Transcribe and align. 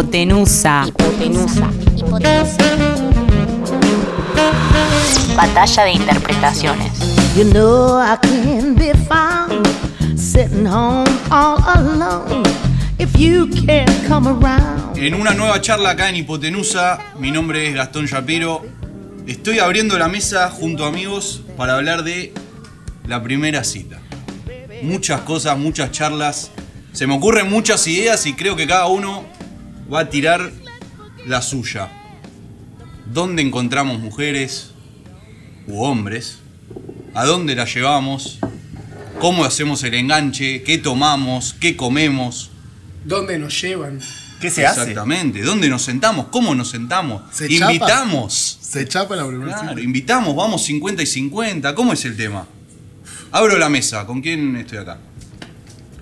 Hipotenusa. 0.00 0.86
Hipotenusa. 0.86 1.70
Batalla 5.36 5.84
de 5.84 5.92
interpretaciones. 5.92 6.92
You 7.36 7.44
know 7.52 8.00
I 8.00 8.16
can 8.16 8.76
be 8.76 8.94
found 9.06 9.68
sitting 10.16 10.64
home 10.64 11.06
all 11.30 11.58
alone. 11.66 12.48
If 12.98 13.14
you 13.18 13.46
can't 13.66 13.90
come 14.08 14.26
around. 14.26 14.96
En 14.96 15.12
una 15.12 15.34
nueva 15.34 15.60
charla 15.60 15.90
acá 15.90 16.08
en 16.08 16.16
Hipotenusa, 16.16 16.98
mi 17.18 17.30
nombre 17.30 17.68
es 17.68 17.74
Gastón 17.74 18.06
Shapiro. 18.06 18.62
Estoy 19.26 19.58
abriendo 19.58 19.98
la 19.98 20.08
mesa 20.08 20.48
junto 20.48 20.86
a 20.86 20.88
amigos 20.88 21.42
para 21.58 21.74
hablar 21.74 22.04
de 22.04 22.32
la 23.06 23.22
primera 23.22 23.64
cita. 23.64 23.98
Muchas 24.82 25.20
cosas, 25.20 25.58
muchas 25.58 25.90
charlas. 25.90 26.52
Se 26.94 27.06
me 27.06 27.14
ocurren 27.14 27.50
muchas 27.50 27.86
ideas 27.86 28.24
y 28.24 28.32
creo 28.32 28.56
que 28.56 28.66
cada 28.66 28.86
uno 28.86 29.24
va 29.92 30.00
a 30.00 30.10
tirar 30.10 30.52
la 31.26 31.42
suya. 31.42 31.90
¿Dónde 33.12 33.42
encontramos 33.42 33.98
mujeres 33.98 34.70
u 35.66 35.82
hombres? 35.82 36.38
¿A 37.14 37.24
dónde 37.24 37.54
las 37.54 37.74
llevamos? 37.74 38.38
¿Cómo 39.20 39.44
hacemos 39.44 39.82
el 39.82 39.94
enganche? 39.94 40.62
¿Qué 40.62 40.78
tomamos? 40.78 41.54
¿Qué 41.58 41.76
comemos? 41.76 42.50
¿Dónde 43.04 43.38
nos 43.38 43.60
llevan? 43.60 43.98
¿Qué 44.40 44.50
se 44.50 44.64
hace? 44.64 44.80
Exactamente. 44.80 45.42
¿Dónde 45.42 45.68
nos 45.68 45.82
sentamos? 45.82 46.26
¿Cómo 46.30 46.54
nos 46.54 46.70
sentamos? 46.70 47.22
¿Se 47.32 47.48
chapa? 47.48 47.72
Invitamos. 47.72 48.58
Se 48.62 48.86
chapa 48.88 49.16
la 49.16 49.26
primera 49.26 49.52
Claro, 49.52 49.68
cita. 49.70 49.80
invitamos, 49.82 50.34
vamos 50.36 50.64
50 50.64 51.02
y 51.02 51.06
50. 51.06 51.74
¿Cómo 51.74 51.92
es 51.92 52.04
el 52.04 52.16
tema? 52.16 52.46
Abro 53.32 53.58
la 53.58 53.68
mesa. 53.68 54.06
¿Con 54.06 54.22
quién 54.22 54.56
estoy 54.56 54.78
acá? 54.78 54.98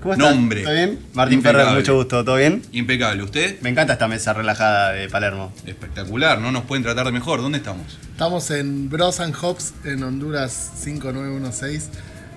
¿Cómo 0.02 0.14
estás? 0.14 0.34
Nombre. 0.34 0.62
¿Todo 0.62 0.74
bien? 0.74 0.98
Martín 1.14 1.38
Impecable. 1.38 1.64
Ferrer, 1.64 1.78
mucho 1.80 1.94
gusto, 1.96 2.24
¿todo 2.24 2.36
bien? 2.36 2.62
Impecable. 2.72 3.22
¿Usted? 3.22 3.60
Me 3.62 3.70
encanta 3.70 3.94
esta 3.94 4.06
mesa 4.08 4.32
relajada 4.32 4.92
de 4.92 5.08
Palermo. 5.08 5.52
Espectacular. 5.66 6.38
No 6.40 6.52
nos 6.52 6.64
pueden 6.64 6.84
tratar 6.84 7.06
de 7.06 7.12
mejor. 7.12 7.40
¿Dónde 7.42 7.58
estamos? 7.58 7.98
Estamos 8.12 8.50
en 8.50 8.88
Bros 8.88 9.20
and 9.20 9.34
Hops 9.40 9.74
en 9.84 10.02
Honduras 10.02 10.72
5916. 10.76 11.90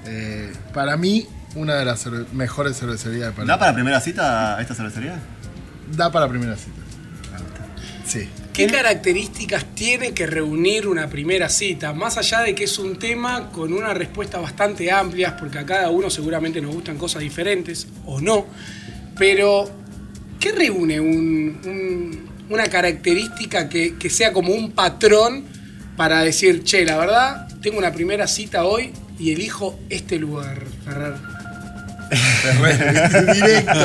Eh, 0.07 0.51
para 0.73 0.97
mí, 0.97 1.27
una 1.55 1.75
de 1.75 1.85
las 1.85 2.05
cerve- 2.05 2.25
mejores 2.33 2.77
cervecerías 2.79 3.27
de 3.27 3.31
Palermo. 3.31 3.47
¿Da 3.47 3.59
para 3.59 3.73
primera 3.73 3.99
cita 4.01 4.59
esta 4.59 4.73
cervecería? 4.73 5.19
Da 5.95 6.11
para 6.11 6.27
primera 6.27 6.55
cita. 6.55 6.81
Sí. 8.05 8.27
¿Qué 8.53 8.67
características 8.67 9.65
tiene 9.75 10.13
que 10.13 10.27
reunir 10.27 10.87
una 10.87 11.07
primera 11.09 11.47
cita? 11.47 11.93
Más 11.93 12.17
allá 12.17 12.41
de 12.41 12.53
que 12.53 12.65
es 12.65 12.77
un 12.79 12.99
tema 12.99 13.49
con 13.51 13.71
una 13.71 13.93
respuesta 13.93 14.39
bastante 14.39 14.91
amplia, 14.91 15.37
porque 15.37 15.59
a 15.59 15.65
cada 15.65 15.89
uno 15.89 16.09
seguramente 16.09 16.59
nos 16.61 16.73
gustan 16.75 16.97
cosas 16.97 17.21
diferentes 17.21 17.87
o 18.05 18.19
no, 18.19 18.45
pero 19.17 19.69
¿qué 20.39 20.51
reúne 20.51 20.99
un- 20.99 21.59
un- 21.65 22.29
una 22.49 22.65
característica 22.65 23.69
que, 23.69 23.95
que 23.97 24.09
sea 24.09 24.33
como 24.33 24.53
un 24.53 24.71
patrón 24.71 25.45
para 25.95 26.21
decir, 26.21 26.63
che, 26.63 26.83
la 26.85 26.97
verdad, 26.97 27.47
tengo 27.61 27.77
una 27.77 27.93
primera 27.93 28.27
cita 28.27 28.65
hoy 28.65 28.91
y 29.17 29.31
elijo 29.31 29.79
este 29.89 30.19
lugar, 30.19 30.61
Ferrer? 30.83 31.13
directo. 33.33 33.79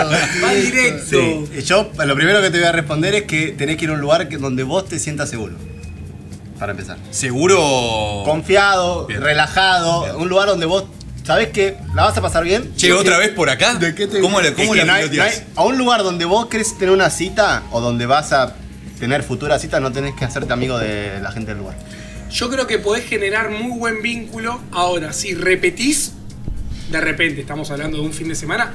Va 0.44 0.52
directo. 0.54 1.06
Sí. 1.52 1.62
Yo 1.64 1.90
lo 2.04 2.14
primero 2.14 2.40
que 2.42 2.50
te 2.50 2.58
voy 2.58 2.66
a 2.66 2.72
responder 2.72 3.14
es 3.14 3.22
que 3.24 3.48
tenés 3.52 3.76
que 3.76 3.84
ir 3.84 3.90
a 3.90 3.94
un 3.94 4.00
lugar 4.00 4.28
que- 4.28 4.36
donde 4.38 4.62
vos 4.62 4.88
te 4.88 4.98
sientas 4.98 5.30
seguro. 5.30 5.54
Para 6.58 6.72
empezar. 6.72 6.96
Seguro. 7.10 8.22
Confiado, 8.24 9.06
Bien. 9.06 9.20
relajado, 9.20 10.04
Bien. 10.04 10.16
un 10.16 10.28
lugar 10.28 10.48
donde 10.48 10.66
vos 10.66 10.84
sabés 11.24 11.48
que 11.48 11.76
la 11.94 12.04
vas 12.04 12.16
a 12.16 12.22
pasar 12.22 12.44
bien. 12.44 12.74
Che, 12.76 12.92
¿otra 12.92 13.14
que- 13.16 13.26
vez 13.26 13.30
por 13.30 13.50
acá? 13.50 13.74
¿De 13.74 13.94
qué 13.94 14.06
te- 14.06 14.20
¿Cómo, 14.20 14.38
cómo 14.56 14.74
la 14.74 14.84
no 14.84 14.92
hay- 14.94 15.10
no 15.10 15.22
hay- 15.22 15.32
a 15.54 15.64
un 15.64 15.76
lugar 15.76 16.02
donde 16.02 16.24
vos 16.24 16.46
querés 16.46 16.76
tener 16.78 16.94
una 16.94 17.10
cita 17.10 17.62
o 17.72 17.80
donde 17.80 18.06
vas 18.06 18.32
a 18.32 18.54
tener 18.98 19.22
futura 19.22 19.58
cita, 19.58 19.78
no 19.80 19.92
tenés 19.92 20.14
que 20.14 20.24
hacerte 20.24 20.52
amigo 20.52 20.78
de 20.78 21.20
la 21.20 21.30
gente 21.30 21.50
del 21.50 21.58
lugar. 21.58 21.76
Yo 22.30 22.48
creo 22.48 22.66
que 22.66 22.78
podés 22.78 23.04
generar 23.04 23.50
muy 23.50 23.78
buen 23.78 24.00
vínculo. 24.02 24.60
Ahora, 24.72 25.12
si 25.12 25.34
repetís, 25.34 26.12
de 26.90 27.00
repente, 27.00 27.40
estamos 27.40 27.70
hablando 27.70 27.98
de 27.98 28.04
un 28.04 28.12
fin 28.12 28.28
de 28.28 28.34
semana, 28.34 28.72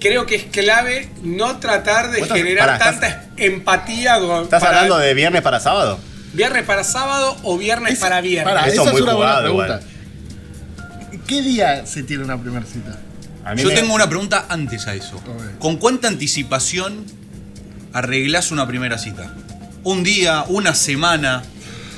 creo 0.00 0.26
que 0.26 0.34
es 0.36 0.44
clave 0.44 1.08
no 1.22 1.58
tratar 1.58 2.10
de 2.10 2.20
estás- 2.20 2.36
generar 2.36 2.78
tanta 2.78 3.26
empatía 3.36 4.18
con. 4.20 4.44
¿Estás 4.44 4.62
para 4.62 4.78
hablando 4.80 4.98
de 4.98 5.14
viernes 5.14 5.42
para 5.42 5.60
sábado? 5.60 5.98
viernes 6.32 6.64
para 6.64 6.82
sábado 6.82 7.36
o 7.44 7.56
viernes 7.56 7.98
para 8.00 8.20
viernes. 8.20 8.54
Eso 8.72 8.82
esa 8.82 8.90
muy 8.90 9.00
es 9.00 9.02
una 9.02 9.14
buena 9.14 9.40
pregunta. 9.40 9.80
¿Qué 11.26 11.42
día 11.42 11.86
se 11.86 12.02
tiene 12.02 12.24
una 12.24 12.38
primera 12.40 12.66
cita? 12.66 12.98
A 13.44 13.54
mí 13.54 13.62
Yo 13.62 13.68
me- 13.68 13.74
tengo 13.74 13.94
una 13.94 14.08
pregunta 14.08 14.46
antes 14.48 14.86
a 14.86 14.94
eso. 14.94 15.22
¿Con 15.58 15.76
cuánta 15.76 16.08
anticipación 16.08 17.04
arreglás 17.92 18.50
una 18.50 18.66
primera 18.66 18.98
cita? 18.98 19.32
¿Un 19.84 20.02
día? 20.02 20.44
¿Una 20.48 20.74
semana? 20.74 21.42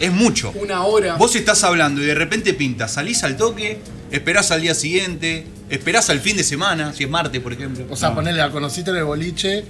Es 0.00 0.12
mucho. 0.12 0.52
Una 0.56 0.82
hora. 0.84 1.14
Vos 1.16 1.34
estás 1.34 1.64
hablando 1.64 2.02
y 2.02 2.06
de 2.06 2.14
repente 2.14 2.52
pinta, 2.52 2.88
salís 2.88 3.24
al 3.24 3.36
toque, 3.36 3.80
esperás 4.10 4.50
al 4.50 4.60
día 4.62 4.74
siguiente, 4.74 5.46
esperás 5.68 6.10
al 6.10 6.20
fin 6.20 6.36
de 6.36 6.44
semana, 6.44 6.92
si 6.92 7.04
es 7.04 7.10
martes, 7.10 7.40
por 7.40 7.52
ejemplo. 7.52 7.86
O 7.90 7.96
sea, 7.96 8.14
ponele, 8.14 8.38
la 8.38 8.50
conociste 8.50 8.90
en 8.90 8.96
el 8.96 9.04
boliche 9.04 9.64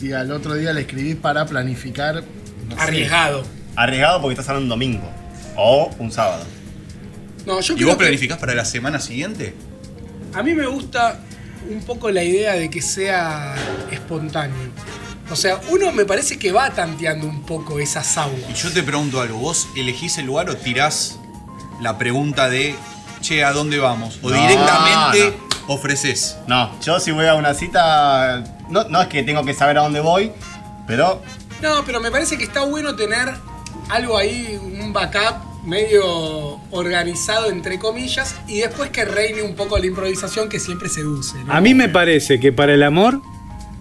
y 0.00 0.12
al 0.12 0.30
otro 0.32 0.54
día 0.54 0.72
le 0.72 0.82
escribís 0.82 1.16
para 1.16 1.46
planificar. 1.46 2.22
no 2.68 2.76
sé. 2.76 2.82
Arriesgado. 2.82 3.44
Arriesgado 3.76 4.20
porque 4.20 4.34
estás 4.34 4.48
hablando 4.48 4.74
un 4.74 4.80
domingo 4.80 5.10
o 5.56 5.90
un 5.98 6.10
sábado. 6.12 6.44
No, 7.46 7.60
yo 7.60 7.74
¿Y 7.74 7.76
creo 7.76 7.88
vos 7.88 7.96
que 7.96 8.04
planificás 8.04 8.38
para 8.38 8.54
la 8.54 8.64
semana 8.64 9.00
siguiente? 9.00 9.54
a 10.34 10.42
mí 10.42 10.52
me 10.52 10.66
gusta 10.66 11.18
un 11.70 11.80
poco 11.82 12.10
la 12.10 12.22
idea 12.22 12.52
de 12.54 12.68
que 12.68 12.82
sea 12.82 13.54
espontáneo. 13.90 14.56
O 15.30 15.36
sea, 15.36 15.58
uno 15.70 15.90
me 15.92 16.04
parece 16.04 16.38
que 16.38 16.52
va 16.52 16.70
tanteando 16.70 17.26
un 17.26 17.42
poco 17.42 17.80
esas 17.80 18.18
aguas. 18.18 18.42
Y 18.50 18.54
yo 18.54 18.70
te 18.70 18.82
pregunto 18.82 19.20
algo, 19.20 19.38
¿vos 19.38 19.66
elegís 19.76 20.18
el 20.18 20.26
lugar 20.26 20.50
o 20.50 20.56
tirás 20.56 21.18
la 21.80 21.96
pregunta 21.98 22.48
de, 22.50 22.74
che, 23.26 23.42
¿a 23.44 23.52
dónde 23.52 23.78
vamos? 23.78 24.18
O 24.22 24.30
No, 24.30 24.36
directamente 24.36 25.36
ofreces. 25.66 26.36
No, 26.46 26.70
yo 26.80 27.00
si 27.00 27.10
voy 27.10 27.26
a 27.26 27.34
una 27.34 27.54
cita, 27.54 28.44
no, 28.70 28.84
no 28.88 29.02
es 29.02 29.08
que 29.08 29.22
tengo 29.24 29.44
que 29.44 29.52
saber 29.52 29.78
a 29.78 29.82
dónde 29.82 30.00
voy, 30.00 30.32
pero 30.86 31.22
No, 31.60 31.82
pero 31.84 32.00
me 32.00 32.10
parece 32.10 32.38
que 32.38 32.44
está 32.44 32.64
bueno 32.64 32.94
tener 32.94 33.34
algo 33.88 34.16
ahí, 34.16 34.58
un 34.80 34.92
backup 34.92 35.64
medio 35.64 36.60
organizado 36.70 37.50
entre 37.50 37.80
comillas 37.80 38.36
y 38.46 38.58
después 38.58 38.90
que 38.90 39.04
reine 39.04 39.42
un 39.42 39.56
poco 39.56 39.76
la 39.78 39.86
improvisación 39.86 40.48
que 40.48 40.60
siempre 40.60 40.88
seduce. 40.88 41.36
¿no? 41.44 41.52
A 41.52 41.60
mí 41.60 41.74
me 41.74 41.88
parece 41.88 42.38
que 42.38 42.52
para 42.52 42.74
el 42.74 42.84
amor 42.84 43.20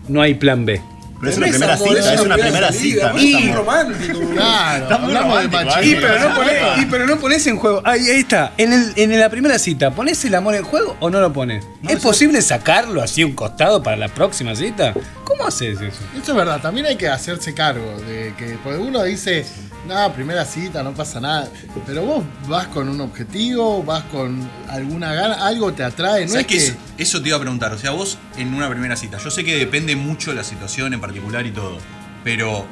no 0.08 0.22
hay 0.22 0.34
plan 0.34 0.66
B. 0.66 0.82
pero 1.20 1.32
es 1.32 1.38
una 1.38 1.48
primera 1.48 1.74
amor, 1.74 1.88
cita, 1.96 2.14
es 2.14 2.22
una 2.22 2.36
primera 2.36 2.68
salida, 2.72 2.82
cita. 2.96 3.08
no 3.08 3.14
muy 3.14 3.30
es 3.30 3.36
amor. 3.44 3.56
romántico. 3.58 4.14
boludo. 4.20 4.34
Claro, 4.34 5.00
muy 5.00 5.42
de 5.42 5.48
machismo. 5.48 5.82
Y 5.84 5.96
pero 5.96 6.20
no 6.20 6.36
ponés, 6.36 6.62
y 6.78 6.86
pero 6.86 7.08
no 7.08 7.18
ponés 7.18 7.48
en 7.48 7.58
juego. 7.58 7.82
Ahí, 7.86 8.10
ahí 8.10 8.20
está. 8.20 8.54
En, 8.58 8.74
el, 8.74 8.94
en 8.96 9.20
la 9.20 9.30
primera 9.30 9.58
cita, 9.60 9.92
¿ponés 9.92 10.24
el 10.26 10.36
amor 10.36 10.56
en 10.56 10.64
juego 10.64 10.96
o 11.00 11.10
no 11.10 11.20
lo 11.22 11.32
pones? 11.34 11.66
¿Es 11.88 12.00
posible 12.00 12.42
sacarlo 12.42 13.02
así 13.02 13.24
un 13.24 13.34
costado 13.34 13.82
para 13.82 13.98
la 13.98 14.08
próxima 14.08 14.56
cita? 14.56 14.94
¿Cómo 15.38 15.48
haces 15.48 15.80
eso? 15.82 16.00
Eso 16.16 16.32
es 16.32 16.36
verdad, 16.36 16.62
también 16.62 16.86
hay 16.86 16.96
que 16.96 17.08
hacerse 17.08 17.54
cargo 17.54 17.98
de 18.08 18.34
que 18.38 18.58
porque 18.64 18.80
uno 18.80 19.04
dice, 19.04 19.46
no, 19.88 20.14
primera 20.14 20.46
cita, 20.46 20.82
no 20.84 20.94
pasa 20.94 21.20
nada. 21.20 21.50
Pero 21.86 22.04
vos 22.06 22.24
vas 22.48 22.68
con 22.68 22.90
un 22.90 23.02
objetivo, 23.02 23.84
vas 23.84 24.04
con 24.06 24.48
alguna 24.70 25.14
gana, 25.14 25.46
algo 25.46 25.74
te 25.74 25.84
atrae, 25.84 26.26
no 26.26 26.32
¿Sabes 26.32 26.42
es 26.42 26.48
que. 26.48 26.58
Es- 26.58 26.76
Eso 26.98 27.22
te 27.22 27.30
iba 27.30 27.38
a 27.38 27.42
preguntar. 27.42 27.74
O 27.74 27.78
sea, 27.78 27.92
vos 27.92 28.18
en 28.38 28.54
una 28.54 28.70
primera 28.70 28.96
cita, 28.96 29.18
yo 29.18 29.30
sé 29.32 29.44
que 29.44 29.58
depende 29.58 29.96
mucho 29.96 30.32
de 30.32 30.38
la 30.38 30.44
situación 30.44 30.94
en 30.94 31.02
particular 31.02 31.46
y 31.46 31.52
todo, 31.52 31.78
pero 32.24 32.66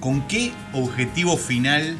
¿con 0.00 0.26
qué 0.26 0.52
objetivo 0.72 1.36
final? 1.36 1.96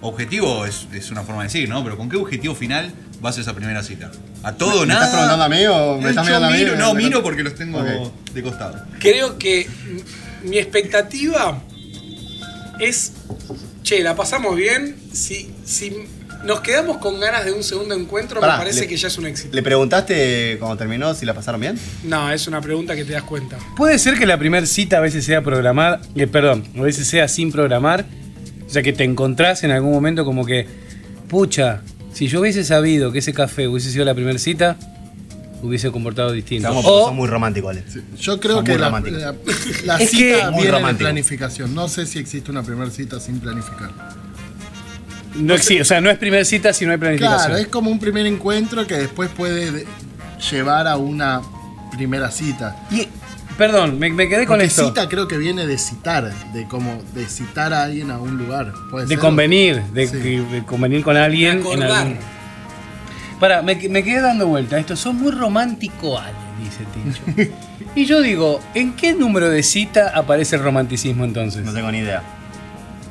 Objetivo 0.00 0.66
es, 0.66 0.88
es 0.92 1.10
una 1.10 1.22
forma 1.22 1.42
de 1.42 1.48
decir, 1.48 1.68
¿no? 1.68 1.82
Pero 1.84 1.96
¿con 1.96 2.08
qué 2.08 2.16
objetivo 2.16 2.54
final 2.54 2.92
vas 3.22 3.38
a 3.38 3.40
esa 3.40 3.54
primera 3.54 3.82
cita? 3.82 4.10
¿A 4.42 4.52
todo 4.52 4.80
¿Me 4.82 4.88
nada? 4.88 5.04
estás 5.06 5.10
preguntando 5.20 5.44
a 5.44 5.48
mí 5.48 5.66
o 5.66 5.98
me 6.00 6.10
estás 6.10 6.26
mirando 6.26 6.48
a 6.48 6.50
mí? 6.50 6.58
miro, 6.58 6.76
no, 6.76 6.92
Me- 6.94 7.02
miro 7.04 7.22
porque 7.22 7.42
los 7.42 7.54
tengo 7.54 7.82
de 8.34 8.42
costado. 8.42 8.84
Creo 8.98 9.38
que 9.38 9.66
mi 10.44 10.58
expectativa 10.58 11.62
es, 12.80 13.12
che, 13.82 14.02
la 14.02 14.16
pasamos 14.16 14.56
bien. 14.56 14.96
Si, 15.12 15.54
si 15.64 15.94
nos 16.44 16.60
quedamos 16.60 16.96
con 16.98 17.20
ganas 17.20 17.44
de 17.44 17.52
un 17.52 17.62
segundo 17.62 17.94
encuentro, 17.94 18.40
Pará, 18.40 18.54
me 18.54 18.58
parece 18.58 18.80
le- 18.80 18.88
que 18.88 18.96
ya 18.96 19.06
es 19.08 19.18
un 19.18 19.26
éxito. 19.26 19.54
¿Le 19.54 19.62
preguntaste 19.62 20.56
cuando 20.58 20.76
terminó 20.76 21.14
si 21.14 21.24
la 21.24 21.34
pasaron 21.34 21.60
bien? 21.60 21.78
No, 22.02 22.30
es 22.32 22.46
una 22.48 22.60
pregunta 22.60 22.96
que 22.96 23.04
te 23.04 23.12
das 23.12 23.22
cuenta. 23.22 23.56
Puede 23.76 23.98
ser 24.00 24.18
que 24.18 24.26
la 24.26 24.38
primera 24.38 24.66
cita 24.66 24.98
a 24.98 25.00
veces 25.00 25.24
sea 25.24 25.42
programada, 25.42 26.00
eh, 26.16 26.26
perdón, 26.26 26.64
a 26.76 26.80
veces 26.82 27.06
sea 27.06 27.28
sin 27.28 27.52
programar, 27.52 28.04
o 28.66 28.70
sea 28.70 28.82
que 28.82 28.92
te 28.92 29.04
encontrás 29.04 29.62
en 29.62 29.70
algún 29.70 29.92
momento 29.92 30.24
como 30.24 30.44
que, 30.44 30.66
pucha, 31.28 31.82
si 32.12 32.28
yo 32.28 32.40
hubiese 32.40 32.64
sabido 32.64 33.12
que 33.12 33.18
ese 33.20 33.32
café 33.32 33.68
hubiese 33.68 33.90
sido 33.90 34.04
la 34.04 34.14
primera 34.14 34.38
cita, 34.38 34.76
hubiese 35.62 35.90
comportado 35.90 36.32
distinto. 36.32 36.68
Estamos 36.68 36.84
O- 36.86 37.06
son 37.06 37.16
muy 37.16 37.28
románticos, 37.28 37.70
Ale. 37.70 37.84
Yo 38.18 38.40
creo 38.40 38.56
Son 38.56 38.64
que 38.64 38.78
la, 38.78 38.90
la- 38.90 39.34
la 39.84 39.96
Es 39.96 40.10
que- 40.10 40.34
cita 40.34 40.50
Muy 40.50 40.62
viene 40.64 40.86
de 40.88 40.94
planificación. 40.94 41.74
No 41.74 41.88
sé 41.88 42.06
si 42.06 42.18
existe 42.18 42.50
una 42.50 42.62
primera 42.62 42.90
cita 42.90 43.20
sin 43.20 43.38
planificar. 43.40 43.90
no 45.36 45.54
exi- 45.54 45.80
o 45.80 45.84
sea, 45.84 46.00
no 46.00 46.10
es 46.10 46.18
primera 46.18 46.44
cita 46.44 46.72
si 46.72 46.84
no 46.84 46.92
hay 46.92 46.98
planificación. 46.98 47.46
Claro, 47.46 47.56
es 47.56 47.68
como 47.68 47.90
un 47.90 47.98
primer 47.98 48.26
encuentro 48.26 48.86
que 48.86 48.96
después 48.96 49.30
puede 49.30 49.70
de- 49.70 49.86
llevar 50.50 50.86
a 50.88 50.96
una 50.96 51.40
primera 51.96 52.30
cita. 52.30 52.76
Y, 52.90 53.06
Perdón, 53.58 53.98
me, 53.98 54.10
me 54.10 54.28
quedé 54.28 54.46
con 54.46 54.56
Porque 54.56 54.64
esto. 54.66 54.86
cita 54.88 55.08
creo 55.08 55.28
que 55.28 55.36
viene 55.36 55.66
de 55.66 55.76
citar, 55.78 56.32
de 56.52 56.66
como 56.66 57.02
de 57.14 57.26
citar 57.26 57.72
a 57.72 57.82
alguien 57.84 58.10
a 58.10 58.18
un 58.18 58.38
lugar. 58.38 58.72
¿Puede 58.90 59.04
De 59.06 59.10
ser? 59.14 59.18
convenir, 59.18 59.82
de, 59.92 60.06
Sí. 60.06 60.16
de 60.18 60.64
convenir 60.64 61.02
con 61.02 61.16
alguien. 61.16 61.56
en 61.58 61.60
Acordar. 61.60 61.90
algún- 62.06 62.18
Pará, 63.38 63.60
me, 63.62 63.74
me 63.74 64.02
quedé 64.04 64.20
dando 64.20 64.46
vuelta. 64.46 64.78
Esto 64.78 64.96
son 64.96 65.16
muy 65.16 65.32
romántico, 65.32 66.18
Ale, 66.18 66.32
dice 66.62 66.84
Tincho. 66.94 67.52
y 67.96 68.04
yo 68.04 68.20
digo, 68.22 68.60
¿en 68.74 68.94
qué 68.94 69.14
número 69.14 69.50
de 69.50 69.62
cita 69.62 70.12
aparece 70.14 70.56
el 70.56 70.62
romanticismo 70.62 71.24
entonces? 71.24 71.64
No 71.64 71.72
tengo 71.72 71.90
ni 71.90 71.98
idea. 71.98 72.22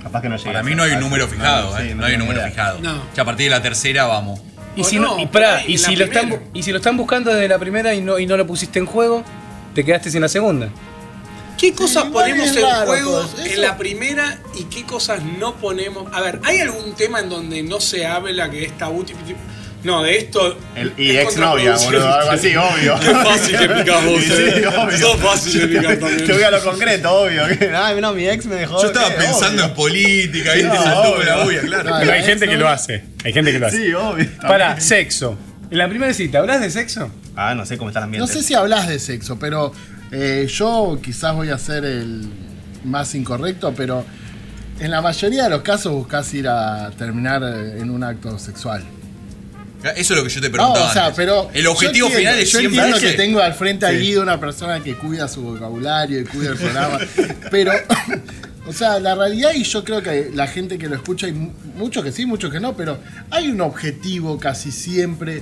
Capaz 0.02 0.22
que 0.22 0.30
no 0.30 0.38
llegue. 0.38 0.48
Para 0.50 0.60
a 0.62 0.64
mí 0.64 0.74
no 0.74 0.84
hay 0.84 0.94
un 0.94 1.02
número 1.02 1.26
no, 1.26 1.32
fijado, 1.32 1.78
sí, 1.78 1.84
¿eh? 1.84 1.90
No, 1.96 2.02
no 2.02 2.08
hay 2.08 2.14
un 2.14 2.20
número 2.20 2.40
idea. 2.40 2.50
fijado. 2.50 2.80
No. 2.82 3.04
Ya 3.16 3.24
a 3.24 3.26
partir 3.26 3.46
de 3.48 3.50
la 3.52 3.62
tercera 3.62 4.06
vamos. 4.06 4.42
Y 4.76 4.86
si, 4.86 5.00
no, 5.00 5.18
no, 5.18 5.20
y, 5.22 5.28
pará, 5.28 5.60
si 5.64 5.96
lo 5.98 6.06
están, 6.06 6.34
y 6.54 6.64
si 6.64 6.72
lo 6.72 6.78
están 6.78 6.96
buscando 6.96 7.30
desde 7.34 7.50
la 7.50 7.60
primera 7.60 7.94
y 7.94 8.00
no, 8.02 8.18
y 8.18 8.26
no 8.26 8.38
lo 8.38 8.48
pusiste 8.48 8.80
en 8.80 8.86
juego, 8.86 9.24
te 9.74 9.84
quedaste 9.84 10.10
sin 10.12 10.22
la 10.22 10.30
segunda. 10.30 10.70
¿Qué 11.58 11.74
cosas 11.74 12.06
ponemos 12.06 12.56
en 12.56 12.64
raro 12.64 12.88
juego 12.88 13.22
eso. 13.24 13.46
en 13.46 13.62
la 13.62 13.78
primera 13.78 14.40
y 14.58 14.64
qué 14.64 14.84
cosas 14.84 15.22
no 15.24 15.56
ponemos? 15.58 16.12
A 16.12 16.20
ver, 16.22 16.40
¿hay 16.44 16.60
algún 16.60 16.96
tema 16.96 17.20
en 17.20 17.30
donde 17.30 17.62
no 17.62 17.80
se 17.80 18.06
habla 18.08 18.50
que 18.50 18.64
es 18.66 18.76
tabú? 18.80 19.04
Tipo, 19.04 19.20
tipo, 19.24 19.40
No, 19.84 20.02
de 20.04 20.18
esto. 20.18 20.58
El- 20.76 20.94
y 20.98 21.12
es 21.16 21.24
exnovia, 21.26 21.74
contraproducente. 21.74 21.86
boludo, 21.98 22.14
algo 22.14 22.32
así, 22.32 22.56
obvio. 22.56 23.00
Qué 23.00 23.12
fácil 23.14 23.58
que 23.60 23.70
picás 23.70 24.06
vos, 24.06 24.24
Sí, 24.24 24.34
eh. 24.34 24.68
obvio. 24.68 24.98
Sos 24.98 25.18
fácil 25.18 25.60
de 25.62 25.68
picar 25.80 25.98
también. 25.98 26.26
Yo 26.28 26.34
voy 26.34 26.44
a 26.44 26.52
lo 26.52 26.64
concreto, 26.64 27.12
obvio. 27.14 27.44
Ay, 27.76 28.02
no, 28.02 28.14
mi 28.14 28.28
ex 28.28 28.46
me 28.48 28.56
dejó. 28.56 28.82
Yo 28.82 28.88
estaba 28.88 29.10
¿qué? 29.10 29.16
pensando 29.18 29.62
Obvio. 29.64 29.66
en 29.66 29.74
política, 29.76 30.54
¿viste? 30.54 30.68
No, 30.68 30.82
Saltó 30.84 31.16
con 31.16 31.26
la 31.28 31.36
obvio. 31.38 31.44
bulla, 31.46 31.62
claro. 31.62 31.90
No, 31.92 32.00
Pero 32.00 32.12
hay 32.12 32.24
gente 32.24 32.46
que 32.48 32.52
ex 32.54 32.60
lo 32.60 32.70
hace. 32.70 33.04
Hay 33.24 33.34
gente 33.34 33.52
que 33.52 33.60
lo 33.60 33.68
hace. 33.68 33.78
Sí, 33.86 33.94
obvio. 33.94 34.28
Para, 34.42 34.80
sexo. 34.80 35.38
En 35.70 35.78
la 35.78 35.88
primera 35.88 36.12
cita, 36.14 36.40
¿hablas 36.40 36.60
de 36.62 36.70
sexo? 36.72 37.12
Ah, 37.36 37.56
no 37.56 37.66
sé 37.66 37.78
cómo 37.78 37.89
está 37.89 38.00
el 38.00 38.06
ambiente. 38.06 38.28
No 38.28 38.31
sé 38.33 38.44
si 38.45 38.54
hablas 38.54 38.88
de 38.88 39.00
sexo, 39.00 39.38
pero 39.39 39.72
eh, 40.12 40.48
yo 40.50 41.00
quizás 41.01 41.33
voy 41.36 41.50
a 41.50 41.57
ser 41.57 41.86
el 41.86 42.28
más 42.83 43.16
incorrecto, 43.16 43.74
pero 43.75 44.04
en 44.80 44.92
la 44.92 45.01
mayoría 45.01 45.44
de 45.44 45.50
los 45.50 45.62
casos 45.62 45.94
buscas 45.94 46.33
ir 46.33 46.48
a 46.48 46.92
terminar 46.98 47.44
en 47.44 47.89
un 47.89 48.04
acto 48.04 48.38
sexual. 48.39 48.83
Eso 49.95 50.13
es 50.13 50.19
lo 50.19 50.24
que 50.24 50.30
yo 50.30 50.42
te 50.42 50.48
No, 50.50 50.54
preguntaba. 50.54 50.89
o 50.89 50.94
sea, 50.94 51.01
antes. 51.06 51.18
pero. 51.18 51.50
El 51.54 51.66
objetivo 51.68 52.07
yo 52.10 52.13
entiendo- 52.13 52.19
final 52.19 52.39
es 52.39 52.51
yo 52.51 52.60
siempre 52.60 52.78
entiendo 52.80 52.98
ese. 52.98 53.07
que 53.12 53.13
tengo 53.24 53.39
al 53.39 53.54
frente 53.56 53.88
Sí. 53.88 53.95
ahí 53.95 54.16
una 54.18 54.39
persona 54.39 54.80
que 54.84 54.95
cuida 54.95 55.27
su 55.27 55.42
vocabulario 55.42 56.19
y 56.19 56.25
cuida 56.25 56.51
el 56.51 56.57
programa. 56.57 57.00
pero, 57.50 57.72
o 58.68 58.74
sea, 58.74 59.00
la 59.00 59.16
realidad, 59.16 59.51
y 59.56 59.63
yo 59.63 59.84
creo 59.84 60.04
que 60.04 60.30
la 60.36 60.45
gente 60.48 60.77
que 60.77 60.88
lo 60.88 60.95
escucha, 60.95 61.25
hay 61.25 61.34
mu- 61.34 61.51
muchos 61.77 62.04
que 62.04 62.12
sí, 62.12 62.27
muchos 62.27 62.51
que 62.51 62.60
no, 62.60 62.75
pero 62.77 63.00
hay 63.31 63.50
un 63.50 63.62
objetivo 63.62 64.38
casi 64.38 64.72
siempre. 64.72 65.42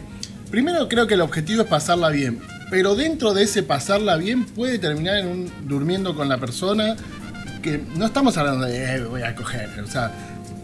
Primero, 0.51 0.88
creo 0.90 1.07
que 1.07 1.13
el 1.13 1.22
objetivo 1.22 1.63
es 1.63 1.68
pasarla 1.68 2.10
bien. 2.10 2.40
Pero 2.72 2.96
dentro 2.96 3.34
de 3.34 3.44
ese 3.44 3.63
pasarla 3.63 4.16
bien 4.18 4.46
puede 4.46 4.80
terminar 4.80 5.18
en 5.18 5.28
un 5.28 5.51
durmiendo 5.68 6.16
con 6.16 6.30
la 6.30 6.38
persona. 6.38 6.96
Que 7.62 7.81
no 7.96 8.06
estamos 8.06 8.38
hablando 8.38 8.66
de 8.66 8.96
"Eh, 8.96 9.04
voy 9.04 9.22
a 9.24 9.36
coger. 9.36 9.69
O 9.84 9.88
sea, 9.88 10.12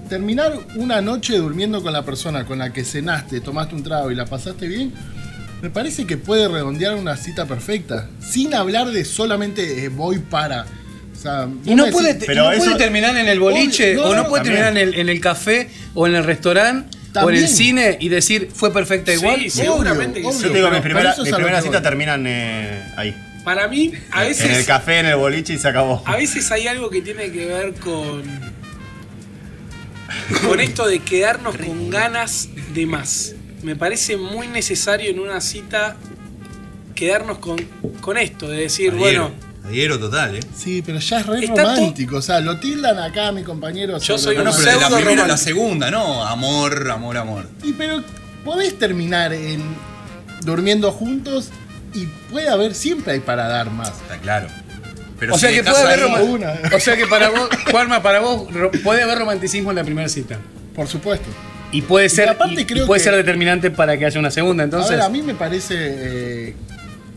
terminar 0.09 0.53
una 0.75 1.01
noche 1.01 1.37
durmiendo 1.37 1.83
con 1.83 1.93
la 1.93 2.03
persona 2.05 2.45
con 2.45 2.59
la 2.59 2.71
que 2.71 2.83
cenaste, 2.85 3.41
tomaste 3.41 3.75
un 3.75 3.83
trago 3.83 4.11
y 4.11 4.15
la 4.15 4.25
pasaste 4.25 4.67
bien, 4.67 4.93
me 5.61 5.69
parece 5.69 6.05
que 6.05 6.15
puede 6.17 6.47
redondear 6.47 6.95
una 6.95 7.17
cita 7.17 7.45
perfecta. 7.45 8.07
Sin 8.19 8.53
hablar 8.53 8.91
de 8.91 9.03
solamente 9.03 9.83
eh, 9.85 9.89
voy 9.89 10.19
para. 10.19 10.65
O 11.13 11.17
sea, 11.21 11.47
Y 11.65 11.73
no 11.75 11.87
puede, 11.87 12.13
decís- 12.13 12.23
y 12.23 12.27
pero 12.27 12.43
no 12.45 12.51
eso- 12.51 12.65
puede 12.65 12.77
terminar 12.77 13.17
en 13.17 13.27
el 13.27 13.39
boliche, 13.39 13.95
no, 13.95 14.03
o 14.03 14.15
no 14.15 14.23
no, 14.23 14.29
puede 14.29 14.43
también. 14.43 14.63
terminar 14.63 14.83
en 14.83 14.93
el, 14.93 14.99
en 14.99 15.09
el 15.09 15.19
café, 15.19 15.69
o 15.95 16.05
en 16.07 16.15
el 16.15 16.23
restaurante, 16.23 16.94
También. 17.21 17.43
el 17.43 17.49
cine 17.49 17.97
y 17.99 18.09
decir 18.09 18.49
fue 18.53 18.71
perfecta 18.73 19.13
igual. 19.13 19.41
sí. 19.41 19.49
seguramente 19.49 20.21
que 20.21 20.27
Obvio, 20.27 20.37
sí. 20.37 20.43
Yo 20.43 20.51
te 20.51 20.57
digo, 20.57 20.69
mis 20.69 20.81
primera, 20.81 21.13
primeras 21.15 21.61
que 21.61 21.67
citas 21.67 21.81
voy. 21.81 21.89
terminan 21.89 22.25
eh, 22.27 22.83
ahí. 22.97 23.15
Para 23.43 23.67
mí, 23.67 23.91
a 24.11 24.23
veces. 24.23 24.45
En 24.45 24.51
el 24.55 24.65
café, 24.65 24.99
en 24.99 25.05
el 25.05 25.15
boliche 25.15 25.53
y 25.53 25.57
se 25.57 25.67
acabó. 25.67 26.01
A 26.05 26.15
veces 26.15 26.51
hay 26.51 26.67
algo 26.67 26.89
que 26.89 27.01
tiene 27.01 27.31
que 27.31 27.45
ver 27.45 27.73
con. 27.75 28.23
con 30.47 30.59
esto 30.59 30.87
de 30.87 30.99
quedarnos 30.99 31.55
con 31.55 31.89
ganas 31.89 32.49
de 32.73 32.85
más. 32.85 33.35
Me 33.61 33.75
parece 33.75 34.17
muy 34.17 34.47
necesario 34.47 35.09
en 35.09 35.19
una 35.19 35.41
cita 35.41 35.97
quedarnos 36.95 37.37
con, 37.39 37.57
con 38.01 38.17
esto, 38.17 38.47
de 38.47 38.57
decir, 38.57 38.93
bueno, 38.93 39.31
adhiero 39.65 39.99
total, 39.99 40.35
¿eh? 40.35 40.39
Sí, 40.55 40.81
pero 40.85 40.99
ya 40.99 41.19
es 41.19 41.25
re 41.25 41.39
Está 41.45 41.63
romántico. 41.63 42.17
O 42.17 42.21
sea, 42.21 42.39
lo 42.39 42.57
tildan 42.59 42.99
acá 42.99 43.31
mi 43.31 43.43
compañero. 43.43 43.97
Yo 43.99 44.17
soy 44.17 44.37
un 44.37 44.43
No, 44.45 44.51
pero 44.51 44.59
de 44.63 44.65
la 44.65 44.71
pseudo 44.87 44.95
primera 44.97 45.11
a 45.11 45.15
la 45.15 45.21
romántico. 45.35 45.37
segunda, 45.37 45.91
¿no? 45.91 46.23
Amor, 46.25 46.89
amor, 46.91 47.17
amor. 47.17 47.47
Y 47.63 47.73
pero 47.73 48.03
podés 48.43 48.77
terminar 48.77 49.33
en 49.33 49.61
durmiendo 50.43 50.91
juntos 50.91 51.49
y 51.93 52.05
puede 52.31 52.49
haber, 52.49 52.75
siempre 52.75 53.13
hay 53.13 53.19
para 53.19 53.47
dar 53.47 53.71
más. 53.71 53.89
Está 53.89 54.17
claro. 54.17 54.47
Pero 55.19 55.33
O 55.33 55.37
si 55.37 55.41
sea 55.41 55.49
que 55.51 55.57
dejás 55.63 55.73
puede 55.73 55.85
haber 55.93 55.99
ahí- 55.99 56.05
roman- 56.11 56.29
una. 56.29 56.75
O 56.75 56.79
sea 56.79 56.97
que 56.97 57.07
para 57.07 57.29
vos, 57.29 57.49
Juanma, 57.71 58.03
para 58.03 58.19
vos 58.19 58.53
ro- 58.53 58.71
puede 58.83 59.01
haber 59.01 59.17
romanticismo 59.17 59.69
en 59.71 59.77
la 59.77 59.83
primera 59.83 60.09
cita. 60.09 60.37
Por 60.75 60.87
supuesto. 60.87 61.25
Y 61.71 61.81
puede 61.81 62.09
ser, 62.09 62.29
aparte 62.29 62.55
y- 62.55 62.59
y 62.59 62.65
creo 62.65 62.85
puede 62.85 62.99
que- 62.99 63.05
ser 63.05 63.15
determinante 63.15 63.71
para 63.71 63.97
que 63.97 64.05
haya 64.05 64.19
una 64.19 64.29
segunda. 64.29 64.63
a 64.63 64.65
Entonces, 64.65 64.91
ver, 64.91 65.01
a 65.01 65.09
mí 65.09 65.21
me 65.21 65.33
parece 65.33 65.75
eh, 65.77 66.55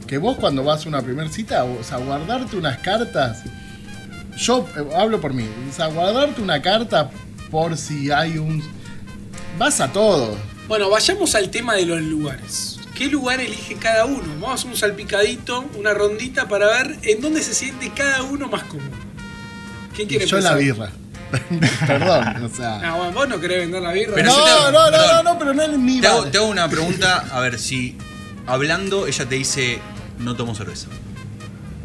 que 0.09 0.19
vos 0.19 0.37
cuando 0.39 0.65
vas 0.65 0.85
a 0.85 0.89
una 0.89 1.03
primera 1.03 1.29
cita, 1.31 1.63
o 1.65 1.85
sea, 1.85 1.99
guardarte 1.99 2.57
unas 2.57 2.79
cartas. 2.79 3.43
Yo 4.37 4.67
eh, 4.77 4.85
hablo 4.97 5.21
por 5.21 5.33
mí. 5.35 5.47
O 5.71 5.73
sea, 5.75 5.87
guardarte 5.87 6.41
una 6.43 6.61
carta 6.63 7.11
por 7.51 7.77
si 7.77 8.11
hay 8.11 8.39
un. 8.39 8.63
Vas 9.59 9.81
a 9.81 9.93
todo. 9.93 10.37
bueno, 10.67 10.91
vayamos 10.91 11.35
al 11.35 11.51
tema 11.51 11.75
de 11.75 11.87
los 11.87 12.01
lugares. 12.01 12.81
¿Qué 12.95 13.07
lugar 13.07 13.41
elige 13.41 13.77
cada 13.77 14.07
uno? 14.07 14.25
Vamos 14.41 14.51
a 14.51 14.55
hacer 14.55 14.71
un 14.71 14.77
salpicadito, 14.77 15.65
una 15.79 15.95
rondita 15.95 16.49
para 16.49 16.67
ver 16.67 16.99
en 17.03 17.21
dónde 17.21 17.43
se 17.43 17.55
siente 17.55 17.91
cada 17.95 18.23
uno 18.23 18.49
más 18.49 18.65
cómodo. 18.65 18.91
¿Quién 19.95 20.09
quiere 20.09 20.27
Yo 20.27 20.39
en 20.39 20.45
la 20.45 20.55
birra. 20.55 20.91
Perdón, 21.87 22.45
o 22.45 22.49
sea. 22.49 22.79
No, 22.79 22.97
bueno, 22.97 23.13
vos 23.13 23.29
no 23.29 23.41
querés 23.41 23.59
vender 23.59 23.83
la 23.83 23.93
birra. 23.93 24.15
Pero 24.15 24.31
no, 24.31 24.45
te- 24.45 24.51
no, 24.51 24.71
no, 24.73 24.91
no, 24.91 25.23
no, 25.23 25.39
pero 25.39 25.55
no 25.55 25.63
es 25.63 25.79
mi 25.79 26.01
Te 26.01 26.07
hago, 26.09 26.23
bar. 26.23 26.31
te 26.31 26.39
hago 26.39 26.47
una 26.49 26.69
pregunta, 26.69 27.25
a 27.31 27.41
ver 27.41 27.59
si 27.59 27.97
hablando 28.47 29.07
ella 29.07 29.27
te 29.29 29.35
dice 29.35 29.79
no 30.19 30.35
tomo 30.37 30.55
cerveza. 30.55 30.89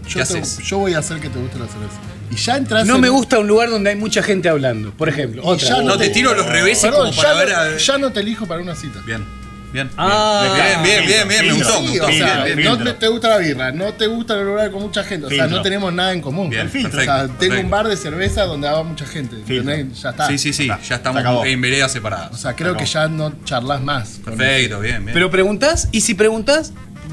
Yo, 0.07 0.19
¿Qué 0.19 0.25
te- 0.25 0.39
haces? 0.39 0.59
yo 0.65 0.79
voy 0.79 0.93
a 0.93 0.99
hacer 0.99 1.19
que 1.19 1.29
te 1.29 1.39
guste 1.39 1.57
la 1.59 1.67
cerveza. 1.67 1.95
Y 2.31 2.35
ya 2.35 2.57
entras 2.57 2.85
no 2.85 2.95
en- 2.95 3.01
me 3.01 3.09
gusta 3.09 3.39
un 3.39 3.47
lugar 3.47 3.69
donde 3.69 3.91
hay 3.91 3.95
mucha 3.95 4.21
gente 4.21 4.49
hablando. 4.49 4.91
Por 4.91 5.07
ejemplo, 5.07 5.41
otra. 5.45 5.67
ya 5.69 5.81
No 5.81 5.97
te 5.97 6.09
tiro 6.09 6.33
los 6.33 6.45
reveses 6.45 6.83
Perdón, 6.83 7.11
como 7.11 7.15
para 7.15 7.33
ya, 7.33 7.39
ver 7.39 7.49
no, 7.49 7.57
a- 7.57 7.77
ya 7.77 7.97
no 7.97 8.11
te 8.11 8.19
elijo 8.19 8.45
para 8.45 8.61
una 8.61 8.75
cita. 8.75 8.99
Bien, 9.05 9.23
bien. 9.71 9.89
Ah. 9.97 10.51
bien, 10.83 10.83
bien, 10.83 11.07
bien, 11.07 11.27
bien, 11.27 11.47
me 11.47 11.53
gustó, 11.53 11.79
Sí, 11.79 11.99
o 11.99 12.07
sea, 12.09 12.45
no 12.55 12.77
te, 12.83 12.93
te 12.93 13.07
gusta 13.07 13.29
la 13.29 13.37
birra, 13.37 13.71
no 13.71 13.93
te 13.93 14.07
gusta 14.07 14.37
el 14.37 14.45
lugar 14.45 14.71
con 14.71 14.81
mucha 14.81 15.03
gente, 15.05 15.27
o 15.27 15.29
sea, 15.29 15.43
Filtro. 15.43 15.57
no 15.57 15.63
tenemos 15.63 15.93
nada 15.93 16.11
en 16.11 16.21
común. 16.21 16.49
Bien, 16.49 16.63
perfecto, 16.69 16.97
o 16.97 17.01
sea, 17.01 17.21
tengo 17.21 17.37
perfecto. 17.37 17.63
un 17.63 17.69
bar 17.69 17.87
de 17.87 17.95
cerveza 17.97 18.43
donde 18.45 18.67
va 18.69 18.83
mucha 18.83 19.05
gente. 19.05 19.37
Ya 19.47 20.09
está. 20.09 20.27
Sí, 20.27 20.37
sí, 20.37 20.51
sí, 20.51 20.63
Está, 20.63 20.81
ya 20.81 20.95
estamos 20.97 21.45
en 21.45 21.61
veredas 21.61 21.91
O 21.91 21.93
separadas. 21.93 22.41
sea, 22.41 22.55
creo 22.55 22.75
que 22.75 22.85
ya 22.85 23.07
no 23.07 23.33
charlas 23.45 23.81
más. 23.81 24.19
Perfecto, 24.25 24.81
bien, 24.81 25.05
bien. 25.05 25.13
Pero 25.13 25.31
preguntás, 25.31 25.87
y 25.93 26.01
si 26.01 26.13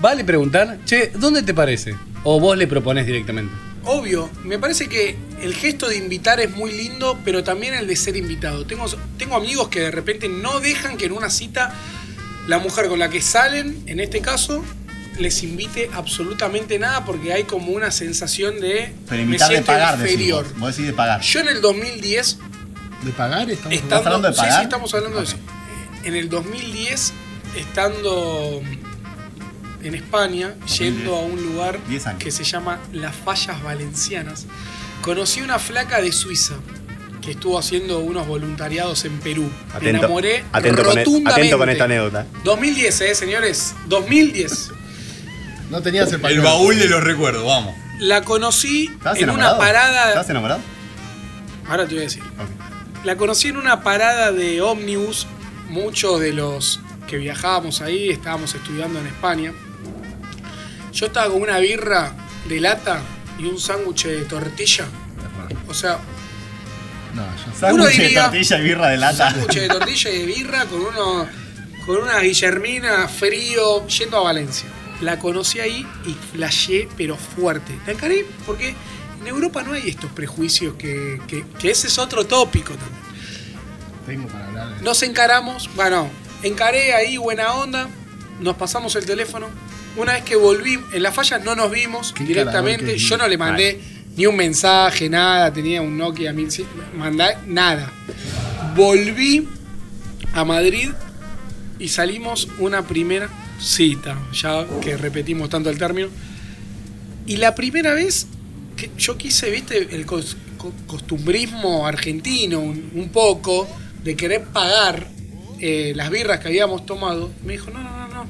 vale 0.00 0.24
preguntar, 0.24 0.78
che, 0.84 1.10
¿dónde 1.14 1.42
te 1.42 1.54
parece? 1.54 1.94
O 2.24 2.38
vos 2.40 2.56
le 2.56 2.66
proponés 2.66 3.06
directamente. 3.06 3.52
Obvio, 3.84 4.28
me 4.44 4.58
parece 4.58 4.88
que 4.88 5.16
el 5.42 5.54
gesto 5.54 5.88
de 5.88 5.96
invitar 5.96 6.38
es 6.40 6.50
muy 6.50 6.70
lindo, 6.72 7.18
pero 7.24 7.42
también 7.42 7.72
el 7.74 7.86
de 7.86 7.96
ser 7.96 8.14
invitado. 8.16 8.66
Tengo, 8.66 8.84
tengo 9.16 9.36
amigos 9.36 9.68
que 9.68 9.80
de 9.80 9.90
repente 9.90 10.28
no 10.28 10.60
dejan 10.60 10.96
que 10.98 11.06
en 11.06 11.12
una 11.12 11.30
cita 11.30 11.74
la 12.46 12.58
mujer 12.58 12.88
con 12.88 12.98
la 12.98 13.08
que 13.08 13.22
salen, 13.22 13.82
en 13.86 14.00
este 14.00 14.20
caso, 14.20 14.62
les 15.18 15.42
invite 15.42 15.88
absolutamente 15.94 16.78
nada 16.78 17.04
porque 17.06 17.32
hay 17.32 17.44
como 17.44 17.72
una 17.72 17.90
sensación 17.90 18.60
de 18.60 18.92
Pero 19.08 19.16
me 19.18 19.22
invitar 19.22 19.48
de 19.48 19.54
siento 19.54 19.72
pagar, 19.72 19.96
decís 19.98 20.12
inferior. 20.12 20.44
vos. 20.44 20.58
Vos 20.58 20.70
decís 20.76 20.86
de 20.86 20.92
pagar. 20.92 21.20
Yo 21.22 21.40
en 21.40 21.48
el 21.48 21.60
2010 21.62 22.38
¿De 23.04 23.12
pagar? 23.12 23.48
Estamos 23.50 23.74
estando, 23.78 23.96
hablando 23.96 24.28
de 24.30 24.34
pagar? 24.36 24.58
sí, 24.58 24.62
estamos 24.64 24.92
hablando 24.94 25.18
de 25.18 25.24
eso. 25.24 25.36
Eh, 25.36 26.08
En 26.08 26.16
el 26.16 26.28
2010, 26.28 27.12
estando 27.56 28.60
en 29.82 29.94
España, 29.94 30.54
yendo 30.78 31.16
a 31.16 31.20
un 31.20 31.42
lugar 31.42 31.78
10 31.88 32.06
años. 32.06 32.22
que 32.22 32.30
se 32.30 32.44
llama 32.44 32.78
Las 32.92 33.14
Fallas 33.16 33.62
Valencianas, 33.62 34.46
conocí 35.02 35.40
una 35.42 35.58
flaca 35.58 36.00
de 36.00 36.12
Suiza 36.12 36.54
que 37.22 37.32
estuvo 37.32 37.58
haciendo 37.58 37.98
unos 38.00 38.26
voluntariados 38.26 39.04
en 39.04 39.18
Perú. 39.20 39.42
Me 39.68 39.74
Atento, 39.76 39.98
enamoré 39.98 40.44
atento, 40.52 40.82
con, 40.84 40.92
e- 40.98 41.04
rotundamente. 41.04 41.40
atento 41.40 41.58
con 41.58 41.68
esta 41.70 41.84
anécdota. 41.84 42.26
2010, 42.44 43.00
eh, 43.02 43.14
señores. 43.14 43.74
2010. 43.88 44.70
No 45.70 45.82
tenías 45.82 46.12
el 46.12 46.24
El 46.24 46.40
baúl 46.40 46.78
de 46.78 46.88
los 46.88 47.02
recuerdos, 47.04 47.44
vamos. 47.46 47.74
La 47.98 48.22
conocí 48.22 48.86
¿Estás 48.86 49.18
en 49.18 49.24
enamorado? 49.24 49.56
una 49.56 49.64
parada. 49.66 50.08
¿Estás 50.08 50.30
enamorado? 50.30 50.60
Ahora 51.68 51.84
te 51.86 51.90
voy 51.94 52.00
a 52.00 52.02
decir. 52.04 52.22
La 53.04 53.16
conocí 53.16 53.48
en 53.48 53.56
una 53.58 53.82
parada 53.82 54.32
de 54.32 54.60
ómnibus. 54.62 55.26
Muchos 55.68 56.18
de 56.20 56.32
los 56.32 56.80
que 57.06 57.18
viajábamos 57.18 57.80
ahí 57.82 58.08
estábamos 58.08 58.54
estudiando 58.54 58.98
en 58.98 59.06
España. 59.06 59.52
Yo 60.92 61.06
estaba 61.06 61.30
con 61.32 61.42
una 61.42 61.58
birra 61.58 62.12
de 62.48 62.60
lata 62.60 63.00
y 63.38 63.44
un 63.46 63.58
sándwich 63.58 64.04
de 64.06 64.22
tortilla. 64.24 64.86
O 65.68 65.74
sea, 65.74 65.98
No, 67.14 67.22
sé. 67.38 67.58
Sándwich 67.60 67.96
de 67.98 68.10
tortilla 68.14 68.58
y 68.58 68.62
birra 68.62 68.88
de 68.88 68.94
un 68.94 69.00
lata. 69.00 69.30
sándwich 69.30 69.54
de 69.60 69.68
tortilla 69.68 70.10
y 70.10 70.18
de 70.18 70.26
birra 70.26 70.64
con 70.66 70.80
uno 70.80 71.26
con 71.86 71.96
una 71.96 72.20
guillermina 72.20 73.08
frío 73.08 73.86
yendo 73.86 74.18
a 74.18 74.22
Valencia. 74.22 74.68
La 75.00 75.18
conocí 75.18 75.60
ahí 75.60 75.86
y 76.06 76.14
flashé, 76.32 76.88
pero 76.96 77.16
fuerte. 77.16 77.72
La 77.86 77.92
encaré 77.94 78.26
porque 78.46 78.74
en 79.20 79.26
Europa 79.26 79.62
no 79.62 79.72
hay 79.72 79.88
estos 79.88 80.10
prejuicios 80.12 80.74
que, 80.74 81.20
que- 81.26 81.44
que 81.58 81.70
ese 81.70 81.86
es 81.86 81.98
otro 81.98 82.26
tópico 82.26 82.74
también. 82.74 83.00
Tengo 84.06 84.28
para 84.28 84.46
hablar 84.46 84.76
de 84.76 84.82
Nos 84.82 85.02
encaramos, 85.02 85.70
bueno, 85.74 86.08
encaré 86.42 86.92
ahí 86.94 87.16
buena 87.16 87.54
onda, 87.54 87.88
nos 88.40 88.56
pasamos 88.56 88.94
el 88.96 89.06
teléfono. 89.06 89.48
Una 89.96 90.12
vez 90.14 90.22
que 90.22 90.36
volví, 90.36 90.78
en 90.92 91.02
la 91.02 91.12
falla 91.12 91.38
no 91.38 91.54
nos 91.54 91.70
vimos 91.70 92.12
Qué 92.12 92.24
directamente. 92.24 92.96
Yo 92.98 93.16
no 93.16 93.26
le 93.28 93.36
mandé 93.38 93.80
ni 94.16 94.26
un 94.26 94.36
mensaje, 94.36 95.08
nada, 95.08 95.52
tenía 95.52 95.82
un 95.82 95.96
Nokia 95.96 96.32
1100, 96.32 96.66
mandé 96.96 97.36
nada. 97.46 97.90
Volví 98.76 99.48
a 100.32 100.44
Madrid 100.44 100.90
y 101.78 101.88
salimos 101.88 102.48
una 102.58 102.82
primera 102.86 103.28
cita, 103.60 104.16
ya 104.32 104.66
que 104.80 104.96
repetimos 104.96 105.48
tanto 105.48 105.70
el 105.70 105.78
término. 105.78 106.08
Y 107.26 107.36
la 107.36 107.54
primera 107.54 107.94
vez 107.94 108.26
que 108.76 108.90
yo 108.96 109.16
quise, 109.18 109.50
viste, 109.50 109.94
el 109.94 110.06
cos- 110.06 110.36
co- 110.56 110.72
costumbrismo 110.86 111.86
argentino 111.86 112.60
un, 112.60 112.90
un 112.94 113.08
poco, 113.10 113.68
de 114.04 114.16
querer 114.16 114.44
pagar 114.44 115.06
eh, 115.58 115.92
las 115.94 116.10
birras 116.10 116.40
que 116.40 116.48
habíamos 116.48 116.86
tomado, 116.86 117.30
me 117.44 117.52
dijo, 117.52 117.70
no, 117.70 117.80
no, 117.82 117.90
no, 117.90 118.08
no, 118.08 118.26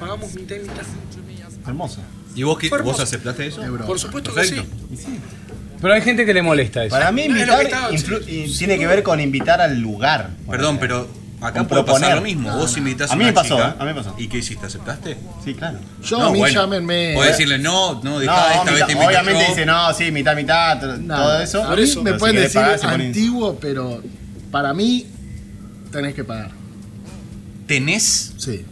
pagamos 0.00 0.34
mitad 0.34 0.56
y 0.56 0.60
mitad. 0.60 0.82
Hermoso. 1.66 2.00
¿Y 2.34 2.42
vos, 2.42 2.58
qué, 2.58 2.68
vos 2.68 3.00
aceptaste 3.00 3.46
eso? 3.46 3.62
Por 3.86 3.98
supuesto 3.98 4.32
Perfecto. 4.32 4.64
que 4.90 4.96
sí. 4.96 5.06
Pero 5.80 5.94
hay 5.94 6.02
gente 6.02 6.24
que 6.26 6.34
le 6.34 6.42
molesta 6.42 6.84
eso. 6.84 6.94
Para 6.94 7.10
mí 7.12 7.22
No, 7.28 7.34
invitar 7.36 7.58
que 7.58 7.64
estaba- 7.64 7.90
influ- 7.90 8.22
y 8.28 8.48
sí, 8.48 8.58
tiene 8.58 8.74
sí, 8.74 8.80
que 8.80 8.86
ver 8.86 9.02
con 9.02 9.20
invitar 9.20 9.60
al 9.60 9.78
lugar. 9.80 10.30
Perdón, 10.48 10.78
pero 10.78 11.08
acá 11.40 11.64
puede 11.66 11.82
pasar 11.84 12.00
proponer. 12.00 12.16
lo 12.16 12.22
mismo. 12.22 12.56
Vos 12.56 12.76
invitás 12.76 13.10
A 13.10 13.14
a 13.14 13.16
mí 13.16 13.24
me 13.24 13.32
pasó, 13.32 13.56
chica, 13.56 13.68
¿eh? 13.70 13.74
A 13.78 13.84
mí 13.84 13.88
me 13.92 13.94
pasó. 13.94 14.14
¿Y 14.18 14.28
qué 14.28 14.38
hiciste? 14.38 14.66
¿Aceptaste? 14.66 15.16
Sí, 15.44 15.54
claro. 15.54 15.78
Yo 16.04 16.18
No, 16.18 16.26
a 16.26 16.32
mí 16.32 16.38
bueno, 16.38 16.60
llámenme. 16.60 17.12
Podés 17.14 17.32
decirle 17.32 17.58
no, 17.58 17.94
no, 17.94 18.02
No, 18.10 18.18
dejá, 18.18 18.54
esta 18.54 18.70
vez 18.72 18.86
te 18.86 18.94
obviamente 18.94 19.42
yo. 19.42 19.48
dice 19.48 19.66
no, 19.66 19.94
sí, 19.94 20.10
mitad, 20.12 20.36
mitad, 20.36 20.80
todo 20.80 21.40
eso. 21.42 21.64
A 21.64 21.74
mí 21.76 21.82
eso. 21.82 22.02
me 22.02 22.14
pueden 22.14 22.36
si 22.36 22.42
decir 22.42 22.60
pagar, 22.60 23.00
antiguo, 23.00 23.58
pero 23.60 24.02
para 24.50 24.72
mí 24.74 25.06
tenés 25.90 26.14
que 26.14 26.24
pagar. 26.24 26.50
Tenés, 27.66 28.34
Sí. 28.36 28.64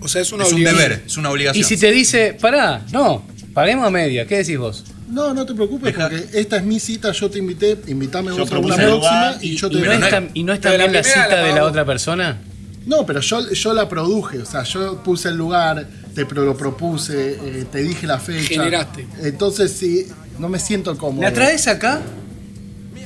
O 0.00 0.08
sea, 0.08 0.22
es 0.22 0.32
una 0.32 0.44
es 0.44 0.52
un 0.52 0.62
deber, 0.64 1.02
es 1.06 1.16
una 1.16 1.30
obligación. 1.30 1.60
Y 1.60 1.64
si 1.68 1.76
te 1.76 1.90
dice, 1.92 2.36
pará, 2.40 2.82
no, 2.92 3.22
paguemos 3.54 3.86
a 3.86 3.90
media, 3.90 4.26
¿qué 4.26 4.38
decís 4.38 4.58
vos? 4.58 4.84
No, 5.10 5.34
no 5.34 5.44
te 5.44 5.54
preocupes, 5.54 5.92
Deja- 5.94 6.08
porque 6.08 6.38
esta 6.38 6.56
es 6.58 6.62
mi 6.64 6.78
cita, 6.80 7.10
yo 7.12 7.28
te 7.30 7.38
invité, 7.38 7.76
invítame 7.88 8.30
vos 8.30 8.40
a 8.40 8.42
una 8.42 8.50
próxima 8.76 8.86
lugar 8.88 9.36
y 9.40 9.56
yo 9.56 9.66
¿Y 9.66 9.70
te 9.70 9.78
es 9.78 9.84
no 9.84 9.92
es- 10.06 10.12
tam- 10.12 10.30
y 10.34 10.42
no 10.44 10.52
es 10.52 10.58
pero 10.60 10.86
la 10.88 11.02
cita 11.02 11.26
la 11.28 11.42
de 11.44 11.52
la 11.54 11.64
otra 11.64 11.84
persona? 11.84 12.38
No, 12.86 13.04
pero 13.04 13.20
yo, 13.20 13.50
yo 13.52 13.74
la 13.74 13.88
produje, 13.88 14.38
o 14.38 14.46
sea, 14.46 14.62
yo 14.62 15.02
puse 15.02 15.28
el 15.28 15.36
lugar, 15.36 15.86
te 16.14 16.24
pro- 16.24 16.44
lo 16.44 16.56
propuse, 16.56 17.32
eh, 17.32 17.66
te 17.70 17.82
dije 17.82 18.06
la 18.06 18.18
fecha. 18.18 18.48
Generaste. 18.48 19.06
Entonces, 19.22 19.72
sí, 19.72 20.06
no 20.38 20.48
me 20.48 20.58
siento 20.58 20.96
cómodo. 20.96 21.22
¿La 21.22 21.32
traes 21.34 21.66
acá? 21.68 22.00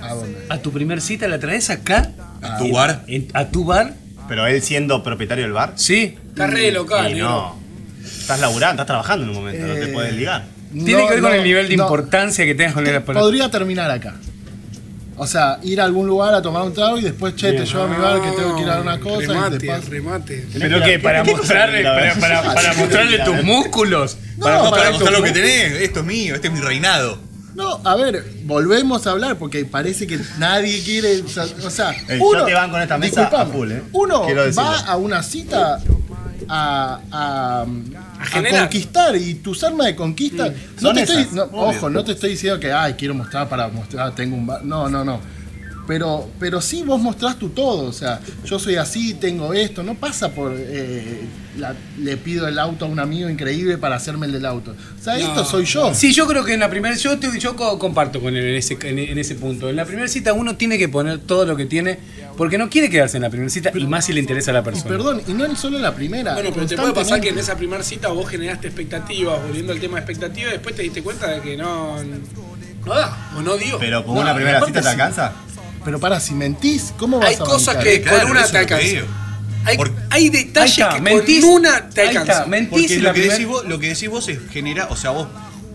¿A 0.01 0.15
dónde? 0.15 0.39
¿A 0.51 0.59
tu 0.59 0.71
primer 0.71 1.01
cita 1.01 1.27
la 1.27 1.41
traes 1.41 1.71
acá? 1.71 2.13
¿A 2.43 2.59
tu 2.59 2.71
bar? 2.73 3.05
¿A 3.33 3.49
tu 3.49 3.65
bar? 3.65 3.95
Pero 4.29 4.47
él 4.47 4.63
siendo 4.63 5.03
propietario 5.03 5.45
del 5.45 5.53
bar. 5.53 5.73
Sí. 5.77 6.17
Está 6.35 6.47
re 6.49 6.73
local, 6.73 7.17
y 7.17 7.21
no. 7.21 7.57
Estás 8.05 8.41
laburando, 8.41 8.83
estás 8.83 8.87
trabajando 8.87 9.25
en 9.25 9.31
un 9.31 9.37
momento, 9.37 9.67
no 9.67 9.75
te 9.75 9.85
Eh, 9.85 9.93
puedes 9.93 10.15
ligar. 10.15 10.45
Tiene 10.73 10.93
No, 10.93 10.99
que 11.09 11.15
ver 11.15 11.21
con 11.23 11.31
no, 11.31 11.37
el 11.37 11.45
nivel 11.45 11.69
de 11.69 11.77
no. 11.77 11.85
importancia 11.85 12.45
que 12.45 12.55
tengas 12.55 12.75
con 12.75 12.87
el 12.87 13.03
Podría 13.03 13.51
terminar 13.51 13.91
acá. 13.91 14.15
O 15.17 15.29
sea, 15.29 15.61
ir 15.63 15.81
a 15.81 15.85
algún 15.85 16.09
lugar 16.09 16.35
a 16.35 16.43
tomar 16.43 16.63
un 16.63 16.75
trago 16.75 16.99
y 16.99 17.03
después, 17.03 17.37
che, 17.37 17.53
te 17.53 17.65
llevo 17.65 17.85
a 17.85 17.87
mi 17.87 17.97
bar 17.97 18.21
que 18.21 18.31
tengo 18.33 18.57
que 18.57 18.63
ir 18.63 18.69
a 18.69 18.81
una 18.81 18.99
cosa 18.99 19.23
y 19.23 19.27
remate, 19.29 19.59
te 19.61 19.67
paso. 19.69 19.91
remate. 19.91 20.47
Pero 20.59 20.83
que 20.83 20.99
para 20.99 21.23
¿Qué 21.23 21.31
cosa 21.31 21.43
mostrarle, 21.43 21.83
para, 21.85 22.73
sí, 22.75 22.81
mostrarle 22.81 23.19
tus 23.21 23.43
músculos. 23.45 24.17
No, 24.37 24.45
para, 24.47 24.59
no, 24.65 24.71
para 24.71 24.91
mostrar 24.91 25.13
lo 25.13 25.23
que 25.23 25.31
tenés, 25.31 25.73
esto 25.83 26.01
es 26.01 26.07
mío, 26.07 26.35
este 26.35 26.49
es 26.49 26.53
mi 26.53 26.59
reinado. 26.61 27.17
No, 27.55 27.81
a 27.85 27.95
ver, 27.95 28.25
volvemos 28.43 29.07
a 29.07 29.13
hablar 29.13 29.39
porque 29.39 29.65
parece 29.65 30.09
que 30.09 30.19
nadie 30.39 30.83
quiere. 30.83 31.21
O 31.21 31.29
sea, 31.29 31.45
o 31.65 31.71
sea, 31.71 31.93
Eh, 32.09 32.19
yo 32.21 32.45
te 32.45 32.53
banco 32.53 32.75
en 32.77 32.83
esta 32.83 32.99
mesa 32.99 33.21
disculpame, 33.21 33.51
a 33.51 33.55
full, 33.55 33.71
¿eh? 33.71 33.83
Uno 33.93 34.25
Quiero 34.27 34.45
decirlo. 34.45 34.69
va 34.69 34.79
a 34.81 34.97
una 34.97 35.23
cita 35.23 35.79
a, 36.49 37.01
a, 37.11 37.67
conquistar 38.51 39.17
y 39.17 39.35
tus 39.35 39.63
armas 39.65 39.87
de 39.87 39.97
conquista. 39.97 40.49
No 40.49 40.81
Son 40.81 40.95
te 40.95 41.03
estoy- 41.03 41.29
no, 41.33 41.45
ojo, 41.53 41.91
no 41.91 42.05
te 42.05 42.13
estoy 42.13 42.31
diciendo 42.31 42.59
que 42.61 42.73
ay, 42.73 42.95
quiero 42.95 43.15
mostrar 43.15 43.49
para 43.49 43.69
mostrar, 43.69 44.15
tengo 44.15 44.37
un 44.37 44.47
bar. 44.47 44.65
No, 44.65 44.89
no, 44.89 45.05
no. 45.05 45.21
Pero, 45.87 46.29
pero 46.41 46.63
sí 46.63 46.83
vos 46.83 46.99
mostrás 47.01 47.39
tu 47.39 47.51
todo, 47.51 47.85
o 47.87 47.93
sea, 47.93 48.19
yo 48.47 48.59
soy 48.59 48.77
así, 48.77 49.13
tengo 49.15 49.53
esto, 49.53 49.83
no 49.83 49.95
pasa 49.97 50.31
por 50.31 50.55
eh, 50.57 51.21
la- 51.59 51.75
le 52.01 52.17
pido 52.17 52.49
el 52.49 52.59
auto 52.59 52.87
a 52.87 52.89
un 52.89 52.99
amigo 52.99 53.29
increíble 53.29 53.77
para 53.77 53.97
hacerme 53.97 54.25
el 54.25 54.33
del 54.33 54.47
auto. 54.47 54.71
O 54.99 55.03
sea, 55.05 55.19
esto 55.19 55.45
soy 55.45 55.67
yo. 55.67 55.93
Sí, 55.95 56.15
yo 56.15 56.27
creo 56.27 56.43
que 56.43 56.55
en 56.55 56.61
la 56.61 56.71
primera, 56.71 56.95
yo, 56.97 57.19
te- 57.19 57.39
yo 57.39 57.55
co- 57.55 57.79
comparto 57.79 58.21
con 58.21 58.35
él 58.35 58.45
en 58.47 58.55
ese, 58.55 58.79
en, 58.83 58.99
en 58.99 59.19
ese 59.19 59.35
punto. 59.35 59.69
En 59.69 59.77
la 59.77 59.85
primera 59.85 60.09
cita 60.09 60.33
uno 60.33 60.57
tiene 60.57 60.79
que 60.79 60.89
poner 60.89 61.19
todo 61.19 61.45
lo 61.45 61.55
que 61.55 61.67
tiene 61.67 61.99
porque 62.39 62.57
no 62.57 62.71
quiere 62.71 62.89
quedarse 62.89 63.19
en 63.19 63.23
la 63.25 63.29
primera 63.31 63.51
cita 63.51 63.71
y 63.75 63.87
más 63.87 64.07
si 64.07 64.15
le 64.15 64.21
interesa 64.21 64.53
a 64.53 64.55
la 64.55 64.61
Y 64.61 64.65
persona. 64.65 64.89
perdón, 64.89 65.23
y 65.29 65.35
no 65.35 65.45
es 65.45 65.59
solo 65.59 65.79
la 65.79 65.95
primera. 65.95 66.33
Bueno, 66.33 66.49
pero 66.55 66.67
te 66.67 66.77
puede 66.79 66.95
pasar 66.95 67.21
que 67.21 67.29
en 67.29 67.39
esa 67.39 67.57
primera 67.57 67.83
cita 67.83 68.09
vos 68.09 68.27
generaste 68.29 68.69
expectativas, 68.69 69.39
volviendo 69.47 69.73
al 69.75 69.81
tema 69.81 69.97
de 70.01 70.01
expectativas, 70.01 70.49
y 70.49 70.53
después 70.55 70.75
te 70.75 70.83
diste 70.83 71.03
cuenta 71.03 71.29
de 71.29 71.41
que 71.43 71.57
no, 71.59 72.03
no 72.87 72.95
da, 72.95 73.33
o 73.37 73.43
no 73.43 73.57
dio. 73.57 73.79
Pero 73.79 74.05
con 74.05 74.15
No, 74.15 74.23
una 74.23 74.35
primera 74.35 74.61
cita 74.65 74.81
te 74.81 74.83
sí. 74.83 74.89
alcanza. 74.89 75.33
Pero 75.85 76.01
para, 76.01 76.19
si 76.21 76.35
mentís, 76.35 76.93
¿cómo 76.97 77.19
vas 77.19 77.29
Hay 77.29 77.35
a 77.35 77.39
cosas 77.39 77.75
bancar? 77.77 77.85
que 77.85 78.03
Claro, 78.03 78.23
con 78.23 78.31
una 78.33 78.47
te 78.47 78.59
alcanzan. 78.59 79.05
Hay, 79.67 79.79
hay 80.11 80.29
detalles 80.29 80.73
está, 80.79 80.95
que 80.95 81.01
mentís, 81.01 81.45
con 81.45 81.55
una 81.55 81.89
te 81.89 82.03
alcanzan. 82.03 82.51
mentís 82.51 82.71
Porque 82.71 82.99
lo 83.01 83.13
que, 83.13 83.21
primer- 83.21 83.31
decís 83.33 83.47
vos, 83.47 83.65
lo 83.67 83.79
que 83.79 83.89
decís 83.89 84.09
vos 84.09 84.29
es 84.29 84.39
genera, 84.51 84.89
o 84.91 84.97
sea, 84.97 85.11
vos 85.11 85.27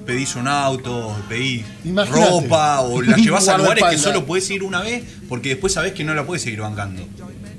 pedís 0.06 0.36
un 0.36 0.48
auto, 0.48 1.16
pedís 1.28 1.64
Imagínate. 1.86 2.26
ropa 2.32 2.82
o 2.82 3.02
la 3.02 3.16
llevas 3.18 3.48
a 3.48 3.58
lugares 3.58 3.84
que 3.90 3.98
solo 3.98 4.26
puedes 4.26 4.50
ir 4.50 4.64
una 4.64 4.82
vez 4.82 5.04
porque 5.28 5.50
después 5.50 5.74
sabés 5.74 5.94
que 5.94 6.04
no 6.04 6.14
la 6.14 6.26
puedes 6.26 6.44
seguir 6.44 6.62
bancando. 6.62 7.04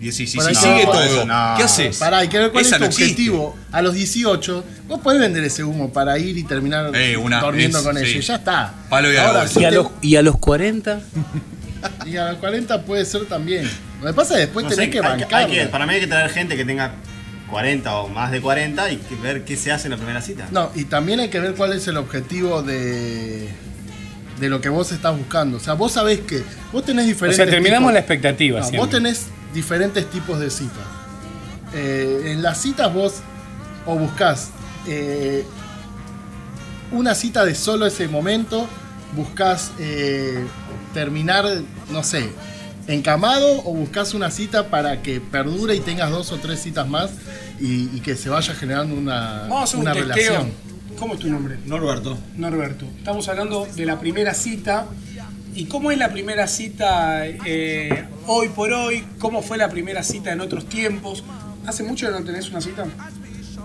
Y 0.00 0.07
decís, 0.07 0.30
si, 0.33 0.40
sigue 0.40 0.87
no, 0.87 0.92
todo, 0.92 1.26
no. 1.26 1.54
¿qué 1.59 1.62
haces? 1.64 1.99
Pará, 1.99 2.19
hay 2.19 2.28
que 2.28 2.38
ver 2.38 2.50
cuál 2.52 2.64
Esa 2.64 2.76
es 2.76 2.80
tu 2.80 2.87
existe. 2.87 3.04
objetivo. 3.12 3.54
A 3.71 3.83
los 3.83 3.92
18, 3.95 4.64
vos 4.88 5.00
podés 5.00 5.21
vender 5.21 5.45
ese 5.45 5.62
humo 5.62 5.92
para 5.92 6.19
ir 6.19 6.38
y 6.38 6.42
terminar 6.45 6.90
Eh, 6.97 7.19
una- 7.19 7.40
durmiendo 7.42 7.78
es- 7.80 7.85
con 7.85 7.97
sí. 7.99 8.04
ella. 8.04 8.19
y 8.19 8.21
Ya 8.23 8.35
está. 8.37 8.75
Palo 8.88 9.12
y 9.12 9.16
a 9.16 9.23
la 9.23 9.26
Ahora, 9.28 9.40
bolsa. 9.40 9.54
si 9.54 9.61
¿Y, 9.61 9.64
a 9.66 9.69
te- 9.69 9.75
los, 9.75 9.87
¿Y 10.00 10.16
a 10.16 10.23
los 10.23 10.38
40? 10.38 11.00
y 12.06 12.16
a 12.16 12.30
los 12.30 12.38
40 12.38 12.82
puede 12.82 13.04
ser 13.04 13.26
también. 13.26 13.68
Lo 14.00 14.06
que 14.08 14.12
pasa 14.14 14.34
es 14.34 14.40
que 14.40 14.46
después 14.46 14.64
No 14.64 14.70
tenés 14.70 14.84
sé, 14.87 14.90
que 14.90 14.99
hay 14.99 15.04
bancar. 15.04 15.70
para 15.70 15.87
mí 15.87 15.94
hay 15.94 16.00
que 16.00 16.06
traer 16.06 16.30
gente 16.30 16.56
que 16.56 16.64
tenga 16.64 16.92
40 17.50 17.94
o 17.96 18.08
más 18.08 18.30
de 18.30 18.40
40 18.40 18.90
y 18.92 18.96
que 18.99 19.14
ver 19.16 19.44
qué 19.44 19.56
se 19.56 19.72
hace 19.72 19.88
en 19.88 19.92
la 19.92 19.96
primera 19.96 20.22
cita. 20.22 20.46
No, 20.50 20.70
y 20.75 20.84
también 20.84 21.20
hay 21.20 21.28
que 21.28 21.40
ver 21.40 21.54
cuál 21.54 21.72
es 21.72 21.87
el 21.88 21.96
objetivo 21.96 22.62
de, 22.62 23.49
de 24.38 24.49
lo 24.49 24.60
que 24.60 24.68
vos 24.68 24.92
estás 24.92 25.16
buscando. 25.16 25.56
O 25.56 25.60
sea, 25.60 25.75
vos 25.75 25.92
sabés 25.92 26.20
que 26.20 26.42
vos 26.72 26.84
tenés 26.84 27.04
O 27.04 27.08
diferentes. 27.08 27.37
sea, 27.37 27.46
terminamos 27.46 27.88
tipos- 27.88 27.92
la 27.94 27.99
expectativa. 28.00 28.60
No, 28.60 28.78
vos 28.78 28.90
tenés 28.90 29.26
diferentes 29.52 30.08
tipos 30.10 30.38
de 30.38 30.49
citas. 30.50 30.84
Eh, 31.75 32.32
en 32.32 32.42
las 32.42 32.60
citas 32.60 32.92
vos 32.92 33.14
o 33.87 33.96
buscás 33.96 34.50
eh, 34.88 35.44
una 36.92 37.14
cita 37.14 37.44
de 37.44 37.54
solo 37.54 37.87
ese 37.87 38.08
momento, 38.08 38.68
buscás 39.17 39.73
eh, 39.79 40.45
terminar, 40.95 41.45
no 41.90 42.02
sé, 42.02 42.31
encamado 42.87 43.61
o 43.64 43.75
buscás 43.75 44.14
una 44.14 44.31
cita 44.31 44.69
para 44.69 45.02
que 45.02 45.21
perdure 45.21 45.75
y 45.76 45.81
tengas 45.81 46.11
dos 46.11 46.33
o 46.33 46.37
tres 46.38 46.61
citas 46.61 46.88
más 46.88 47.11
y, 47.61 47.85
y 47.97 48.00
que 48.00 48.17
se 48.17 48.29
vaya 48.29 48.55
generando 48.55 48.95
una, 48.95 49.43
Vamos 49.43 49.61
a 49.61 49.64
hacer 49.64 49.81
una 49.81 49.93
un 49.93 49.97
testeo. 49.99 50.14
relación. 50.33 50.52
¿Cómo 50.99 51.14
es 51.14 51.21
tu 51.21 51.31
nombre? 51.31 51.57
Norberto. 51.67 52.19
Norberto. 52.37 52.85
Estamos 52.99 53.26
hablando 53.29 53.67
de 53.75 53.87
la 53.87 53.99
primera 54.00 54.35
cita. 54.35 54.87
¿Y 55.55 55.64
cómo 55.64 55.90
es 55.90 55.99
la 55.99 56.11
primera 56.12 56.47
cita 56.47 57.26
eh, 57.26 58.05
hoy 58.26 58.49
por 58.50 58.73
hoy? 58.73 59.05
¿Cómo 59.19 59.43
fue 59.43 59.57
la 59.59 59.69
primera 59.69 60.02
cita 60.02 60.31
en 60.33 60.40
otros 60.40 60.67
tiempos? 60.69 61.25
¿Hace 61.67 61.83
mucho 61.83 62.07
que 62.07 62.12
no 62.12 62.23
tenés 62.25 62.49
una 62.50 62.61
cita? 62.61 62.85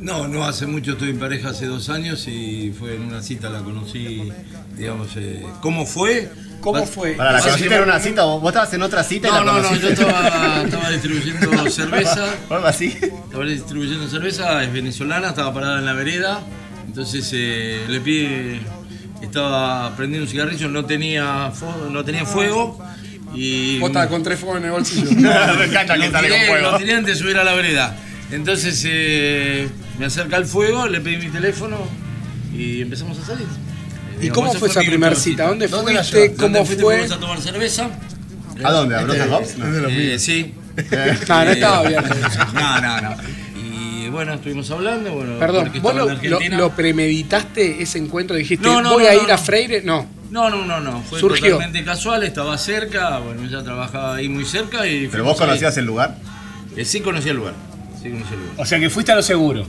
No, 0.02 0.28
no 0.28 0.44
hace 0.46 0.66
mucho, 0.68 0.94
estoy 0.94 1.10
en 1.12 1.20
pareja 1.20 1.50
hace 1.50 1.66
dos 1.66 1.90
años 1.90 2.28
y 2.28 2.74
fue 2.78 2.96
en 2.96 3.04
una 3.04 3.22
cita, 3.22 3.50
la 3.50 3.60
conocí, 3.60 4.32
digamos, 4.78 5.10
eh, 5.16 5.44
¿cómo 5.62 5.86
fue? 5.86 6.30
¿Cómo 6.62 6.86
fue? 6.86 7.12
Para 7.14 7.34
la 7.34 7.42
conociste 7.42 7.76
en 7.76 7.84
una 7.84 8.00
cita, 8.00 8.26
o 8.26 8.40
vos 8.40 8.50
estabas 8.50 8.74
en 8.74 8.82
otra 8.82 9.04
cita 9.04 9.28
y 9.28 9.32
No, 9.32 9.44
la 9.44 9.54
no, 9.54 9.62
no, 9.62 9.76
yo 9.76 9.90
estaba, 9.90 10.62
estaba 10.66 10.90
distribuyendo 10.92 11.70
cerveza, 11.70 12.26
algo 12.50 12.66
así. 12.68 12.88
estaba 13.02 13.46
distribuyendo 13.46 14.08
cerveza, 14.08 14.64
es 14.64 14.74
venezolana, 14.74 15.30
estaba 15.30 15.54
parada 15.54 15.80
en 15.80 15.86
la 15.86 15.94
vereda, 15.94 16.42
entonces 16.88 17.30
eh, 17.34 17.86
le 17.88 18.00
pide, 18.02 18.60
estaba 19.22 19.96
prendiendo 19.96 20.26
un 20.26 20.32
cigarrillo, 20.32 20.68
no 20.70 20.86
tenía, 20.86 21.52
fo- 21.54 21.90
no 21.90 22.04
tenía 22.04 22.26
fuego 22.26 22.80
y... 23.34 23.80
Vos 23.80 23.90
estabas 23.90 24.10
con 24.10 24.24
tres 24.24 24.40
fuegos 24.40 24.60
en 24.60 24.66
el 24.66 24.72
bolsillo. 24.72 25.12
Me 25.12 25.66
encanta 25.66 25.96
que 25.98 26.12
sale 26.12 26.30
con 26.30 26.40
fuego. 26.48 26.72
lo 26.72 26.78
tiré 26.78 26.94
antes 26.96 27.16
de 27.18 27.22
subir 27.24 27.38
a 27.38 27.44
la 27.44 27.54
vereda. 27.54 27.96
Entonces 28.32 28.82
eh, 28.88 29.70
me 30.00 30.06
acerca 30.06 30.38
el 30.38 30.46
fuego, 30.46 30.88
le 30.88 31.02
pedí 31.02 31.18
mi 31.18 31.30
teléfono 31.30 31.78
y 32.54 32.82
empezamos 32.82 33.18
a 33.20 33.26
salir. 33.26 33.48
¿Y 34.18 34.22
Digamos, 34.22 34.48
cómo 34.48 34.60
fue 34.60 34.70
esa 34.70 34.82
primera 34.82 35.16
cita? 35.16 35.48
¿Dónde, 35.48 35.68
¿Dónde 35.68 35.94
fuiste? 35.94 36.18
llevaste? 36.18 36.42
¿Dónde 36.42 36.58
¿Cómo 36.60 36.66
fuiste? 36.66 36.84
fue? 36.84 36.98
Fuimos 37.00 37.18
a 37.18 37.20
tomar 37.20 37.42
cerveza. 37.42 37.90
¿A 38.64 38.72
dónde? 38.72 38.96
¿A 38.96 39.02
Brothers 39.02 39.32
Hobbs? 39.32 39.58
No. 39.58 39.68
Es 39.68 39.74
de 39.74 39.82
los 39.82 39.92
Eh, 39.92 40.20
sí. 40.20 40.54
No, 41.28 41.46
no 41.46 41.52
estaba 41.52 41.88
bien. 41.88 42.04
No, 42.54 42.82
no, 42.82 43.02
no. 43.02 43.16
Y 43.58 44.10
bueno, 44.10 44.34
estuvimos 44.34 44.70
hablando, 44.72 45.12
bueno, 45.14 45.40
Perdón, 45.40 45.72
¿vos 45.82 45.94
lo, 46.52 46.70
premeditaste 46.76 47.82
ese 47.82 47.98
encuentro? 47.98 48.36
¿Dijiste, 48.36 48.66
No, 48.66 48.82
no, 48.82 48.94
voy 48.94 49.04
no, 49.04 49.10
a 49.10 49.14
no, 49.14 49.24
ir 49.24 49.32
a. 49.32 49.38
Freire? 49.38 49.82
No. 49.82 50.08
No, 50.32 50.50
no, 50.50 50.66
no, 50.66 50.80
no, 50.82 51.02
fue 51.04 51.20
Surgió. 51.20 51.54
totalmente 51.54 51.84
casual, 51.86 52.24
estaba 52.24 52.58
cerca, 52.58 53.20
bueno, 53.20 53.44
ella 53.46 53.64
trabajaba 53.64 54.16
ahí 54.16 54.28
muy 54.28 54.44
cerca 54.44 54.86
y... 54.86 55.08
¿Pero 55.08 55.24
vos 55.24 55.38
conocías 55.38 55.76
ahí. 55.78 55.80
el 55.82 55.86
lugar? 55.86 56.18
Eh, 56.76 56.84
sí 56.84 57.00
conocía 57.00 57.32
el 57.32 57.38
lugar, 57.38 57.54
sí 58.02 58.10
conocía 58.10 58.34
el 58.34 58.40
lugar. 58.42 58.56
O 58.58 58.66
sea 58.66 58.80
que 58.80 58.90
fuiste 58.90 59.12
a 59.12 59.16
lo 59.16 59.22
seguro. 59.24 59.66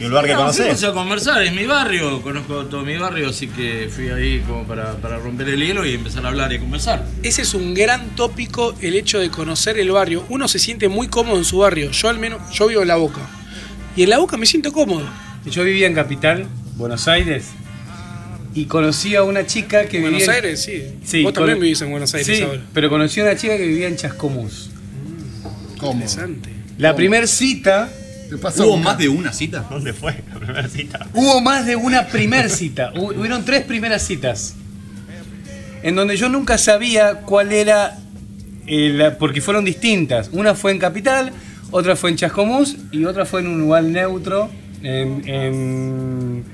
¿Y 0.00 0.04
un 0.04 0.10
lugar 0.10 0.26
que 0.26 0.32
No, 0.34 0.52
fuimos 0.52 0.84
a 0.84 0.92
conversar, 0.92 1.42
es 1.42 1.52
mi 1.52 1.66
barrio, 1.66 2.22
conozco 2.22 2.66
todo 2.66 2.82
mi 2.84 2.96
barrio, 2.96 3.30
así 3.30 3.48
que 3.48 3.88
fui 3.94 4.08
ahí 4.10 4.40
como 4.46 4.64
para, 4.64 4.92
para 4.98 5.18
romper 5.18 5.48
el 5.48 5.60
hielo 5.60 5.84
y 5.84 5.94
empezar 5.94 6.24
a 6.24 6.28
hablar 6.28 6.52
y 6.52 6.56
a 6.56 6.60
conversar. 6.60 7.04
Ese 7.24 7.42
es 7.42 7.52
un 7.54 7.74
gran 7.74 8.10
tópico, 8.10 8.74
el 8.80 8.94
hecho 8.94 9.18
de 9.18 9.28
conocer 9.30 9.76
el 9.78 9.90
barrio. 9.90 10.24
Uno 10.28 10.46
se 10.46 10.60
siente 10.60 10.88
muy 10.88 11.08
cómodo 11.08 11.36
en 11.38 11.44
su 11.44 11.58
barrio. 11.58 11.90
Yo 11.90 12.08
al 12.08 12.18
menos, 12.20 12.40
yo 12.52 12.68
vivo 12.68 12.82
en 12.82 12.88
La 12.88 12.96
Boca. 12.96 13.20
Y 13.96 14.04
en 14.04 14.10
La 14.10 14.18
Boca 14.18 14.36
me 14.36 14.46
siento 14.46 14.72
cómodo. 14.72 15.04
Yo 15.46 15.64
vivía 15.64 15.88
en 15.88 15.94
Capital, 15.94 16.46
Buenos 16.76 17.08
Aires, 17.08 17.46
y 18.54 18.66
conocí 18.66 19.16
a 19.16 19.24
una 19.24 19.46
chica 19.46 19.86
que 19.86 20.00
Buenos 20.00 20.20
vivía. 20.20 20.38
en- 20.38 20.44
Aires, 20.44 20.62
sí. 20.62 20.82
Sí, 21.04 21.22
Vos 21.24 21.32
también 21.32 21.56
con- 21.56 21.62
vivís 21.62 21.80
en 21.82 21.90
Buenos 21.90 22.14
Aires 22.14 22.36
Sí, 22.36 22.42
ahora. 22.44 22.60
pero 22.72 22.88
conocí 22.88 23.18
a 23.18 23.24
una 23.24 23.36
chica 23.36 23.56
que 23.56 23.66
vivía 23.66 23.88
en 23.88 23.96
Chascomús. 23.96 24.70
¿Cómo? 25.78 25.92
Interesante. 25.94 26.50
La 26.78 26.94
primer 26.94 27.26
cita, 27.26 27.88
Te 28.28 28.34
¿Hubo 28.36 28.76
más 28.76 28.98
de 28.98 29.08
una 29.08 29.32
cita? 29.32 29.66
¿Dónde 29.70 29.92
fue 29.92 30.22
la 30.32 30.38
primera 30.38 30.68
cita? 30.68 31.06
hubo 31.14 31.40
más 31.40 31.64
de 31.66 31.76
una 31.76 32.06
primer 32.08 32.50
cita. 32.50 32.92
Hu- 32.92 33.16
Hubieron 33.18 33.44
tres 33.44 33.64
primeras 33.64 34.02
citas. 34.02 34.54
En 35.82 35.94
donde 35.94 36.16
yo 36.16 36.28
nunca 36.28 36.58
sabía 36.58 37.20
cuál 37.20 37.52
era. 37.52 37.98
eh, 38.66 38.90
la- 38.94 39.16
porque 39.16 39.40
fueron 39.40 39.64
distintas. 39.64 40.28
Una 40.32 40.54
fue 40.54 40.72
en 40.72 40.78
Capital, 40.78 41.32
otra 41.70 41.96
fue 41.96 42.10
en 42.10 42.16
Chascomús 42.16 42.76
y 42.92 43.04
otra 43.06 43.24
fue 43.24 43.40
en 43.40 43.46
un 43.48 43.60
lugar 43.60 43.82
neutro 43.84 44.50
en, 44.82 45.22
en 45.26 46.44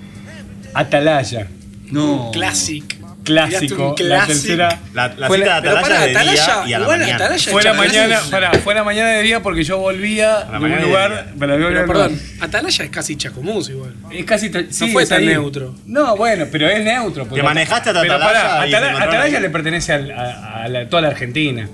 Atalaya. 0.75 1.49
No. 1.91 2.31
Classic. 2.33 2.94
Clásico. 3.25 3.97
Un 3.99 4.09
La 4.09 4.27
tercera. 4.27 4.79
La, 4.93 5.09
la 5.17 5.27
fue 5.27 5.39
cita 5.39 5.49
la- 5.49 5.61
de 5.61 5.69
Atalaya 5.71 6.01
de 6.01 6.09
día 6.11 6.21
Atalaya, 6.21 6.67
y 6.69 6.73
a 6.75 6.79
la 6.79 6.87
mañana. 6.87 7.15
Atalaya 7.17 7.51
Fue 7.53 7.63
la 7.63 7.73
mañana, 7.75 8.19
fue 8.63 8.75
la 8.75 8.85
mañana 8.85 9.09
de 9.11 9.23
día 9.23 9.43
porque 9.43 9.65
yo 9.65 9.79
volvía 9.79 10.47
la 10.51 10.59
de 10.59 10.65
un 10.65 10.71
de 10.73 10.81
lugar. 10.83 11.11
día. 11.11 11.35
Pero, 11.39 11.57
Pero 11.69 11.87
perdón, 11.87 12.21
Atalaya 12.41 12.85
es 12.85 12.91
casi 12.91 13.17
Chacomús 13.17 13.69
igual. 13.71 13.95
Es 14.13 14.25
casi 14.25 14.51
sí, 14.71 14.91
fue 14.93 15.03
es 15.05 15.09
tan 15.09 15.21
ahí. 15.21 15.27
neutro. 15.27 15.75
No, 15.87 16.17
bueno, 16.17 16.47
pero 16.53 16.69
es 16.69 16.85
neutro. 16.85 17.27
Te 17.27 17.43
manejaste 17.43 17.91
hasta 17.91 18.01
Atalaya 18.01 18.25
pará, 18.25 18.67
y 18.69 18.75
Atalaya 18.75 19.41
le 19.41 19.51
pertenece 19.51 19.93
a, 19.93 20.63
a 20.65 20.69
la- 20.69 20.89
toda 20.89 21.03
la 21.03 21.09
Argentina. 21.09 21.69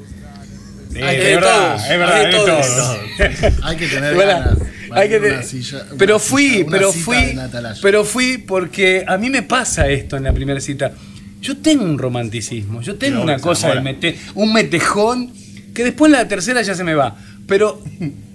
Eh, 0.95 1.05
Hay 1.05 1.17
es 1.19 1.25
de 1.25 1.35
verdad, 1.37 1.69
todos, 1.77 1.83
es 1.85 1.99
verdad, 1.99 2.15
hay 2.17 2.21
de 2.21 2.27
de 2.27 2.33
todos. 2.37 2.67
todos. 2.67 2.99
Hay 3.65 3.77
que 3.77 3.87
tener 3.87 4.17
ganas. 4.17 4.59
hay 4.93 5.09
que 5.09 5.19
Una 5.19 5.29
te- 5.41 5.43
silla- 5.45 5.85
una 5.89 5.99
pero 5.99 6.19
fui, 6.19 6.67
pero 6.69 6.93
fui, 6.93 7.39
pero 7.81 8.05
fui 8.05 8.39
porque 8.39 9.05
a 9.07 9.17
mí 9.17 9.31
me 9.31 9.43
pasa 9.43 9.87
esto 9.89 10.17
en 10.17 10.25
la 10.25 10.33
primera 10.33 10.59
cita. 10.61 10.91
Yo 11.41 11.57
tengo 11.57 11.85
un 11.85 11.99
romanticismo, 11.99 12.83
yo 12.83 12.97
tengo 12.97 13.19
No, 13.19 13.25
una 13.25 13.39
cosa 13.39 13.75
de 13.75 13.81
mete, 13.81 14.19
un 14.35 14.53
metejón 14.53 15.33
que 15.75 15.85
después 15.85 16.13
en 16.13 16.19
la 16.19 16.29
tercera 16.29 16.63
ya 16.63 16.75
se 16.75 16.85
me 16.85 16.95
va. 16.95 17.17
Pero 17.47 17.83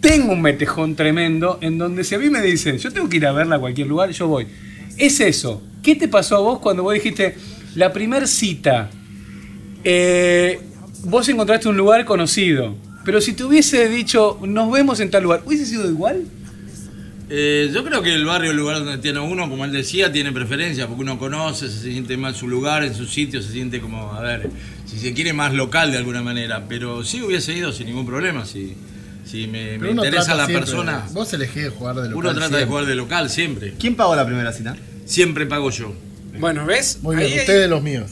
tengo 0.02 0.34
un 0.34 0.42
metejón 0.42 0.96
tremendo 0.96 1.60
en 1.62 1.78
donde 1.78 2.04
si 2.04 2.16
a 2.16 2.20
mí 2.20 2.30
me 2.30 2.42
dicen, 2.42 2.78
yo 2.78 2.92
tengo 2.92 3.08
que 3.08 3.18
ir 3.18 3.26
a 3.26 3.32
verla 3.32 3.56
a 3.58 3.60
cualquier 3.60 3.88
lugar, 3.88 4.10
yo 4.12 4.28
voy. 4.28 4.48
Es 4.98 5.20
eso. 5.20 5.62
¿Qué 5.84 5.96
te 5.96 6.08
pasó 6.08 6.36
a 6.38 6.40
vos 6.40 6.60
cuando 6.60 6.84
vos 6.84 6.94
dijiste 6.94 7.36
la 7.76 7.94
primer 7.94 8.28
cita? 8.28 8.90
eh, 9.84 10.60
vos 11.04 11.30
encontraste 11.30 11.70
un 11.70 11.78
lugar 11.78 12.06
conocido, 12.06 12.76
pero 13.04 13.22
si 13.22 13.34
te 13.34 13.44
hubiese 13.44 13.88
dicho 13.88 14.40
nos 14.44 14.72
vemos 14.72 15.00
en 15.00 15.12
tal 15.12 15.24
lugar, 15.24 15.44
¿hubiese 15.46 15.66
sido 15.68 15.88
igual? 15.90 16.24
Eh, 17.30 17.72
yo 17.74 17.84
creo 17.84 18.04
que 18.04 18.14
el 18.14 18.24
barrio, 18.26 18.52
el 18.52 18.58
lugar 18.58 18.78
donde 18.78 18.98
tiene 19.00 19.20
uno, 19.20 19.50
como 19.50 19.66
él 19.66 19.72
decía, 19.72 20.12
tiene 20.12 20.32
preferencia, 20.32 20.88
porque 20.88 21.02
uno 21.02 21.18
conoce, 21.18 21.70
se 21.70 21.82
siente 21.82 22.18
más 22.18 22.34
en 22.34 22.40
su 22.40 22.48
lugar, 22.48 22.84
en 22.84 22.94
su 22.94 23.06
sitio, 23.08 23.42
se 23.42 23.52
siente 23.52 23.82
como, 23.82 24.12
a 24.14 24.22
ver, 24.22 24.50
si 24.86 25.00
se 25.00 25.14
quiere 25.14 25.34
más 25.34 25.54
local 25.54 25.92
de 25.92 25.98
alguna 25.98 26.22
manera. 26.22 26.66
Pero 26.70 27.04
sí 27.04 27.22
hubiese 27.22 27.54
ido 27.54 27.72
sin 27.72 27.88
ningún 27.88 28.06
problema, 28.06 28.46
si, 28.46 28.76
si 29.26 29.48
me, 29.48 29.76
interesa 29.76 30.36
la 30.36 30.46
siempre- 30.46 30.68
persona. 30.68 31.08
Vos 31.14 31.34
elegís 31.34 31.64
de 31.64 31.70
jugar 31.70 31.96
de 31.96 32.10
local 32.10 32.18
Uno 32.18 32.34
trata 32.36 32.58
de 32.58 32.66
jugar 32.66 32.86
de 32.86 32.96
local 32.96 33.30
siempre. 33.30 33.74
¿Quién 33.80 33.96
pagó 33.96 34.16
la 34.16 34.26
primera 34.26 34.54
cita? 34.54 34.76
Siempre 35.06 35.46
pago 35.48 35.72
yo. 35.72 35.94
Bueno, 36.40 36.66
¿ves? 36.66 37.00
Muy 37.02 37.16
bien, 37.16 37.28
Ahí 37.28 37.34
hay- 37.34 37.40
ustedes 37.40 37.70
los 37.70 37.82
míos. 37.82 38.12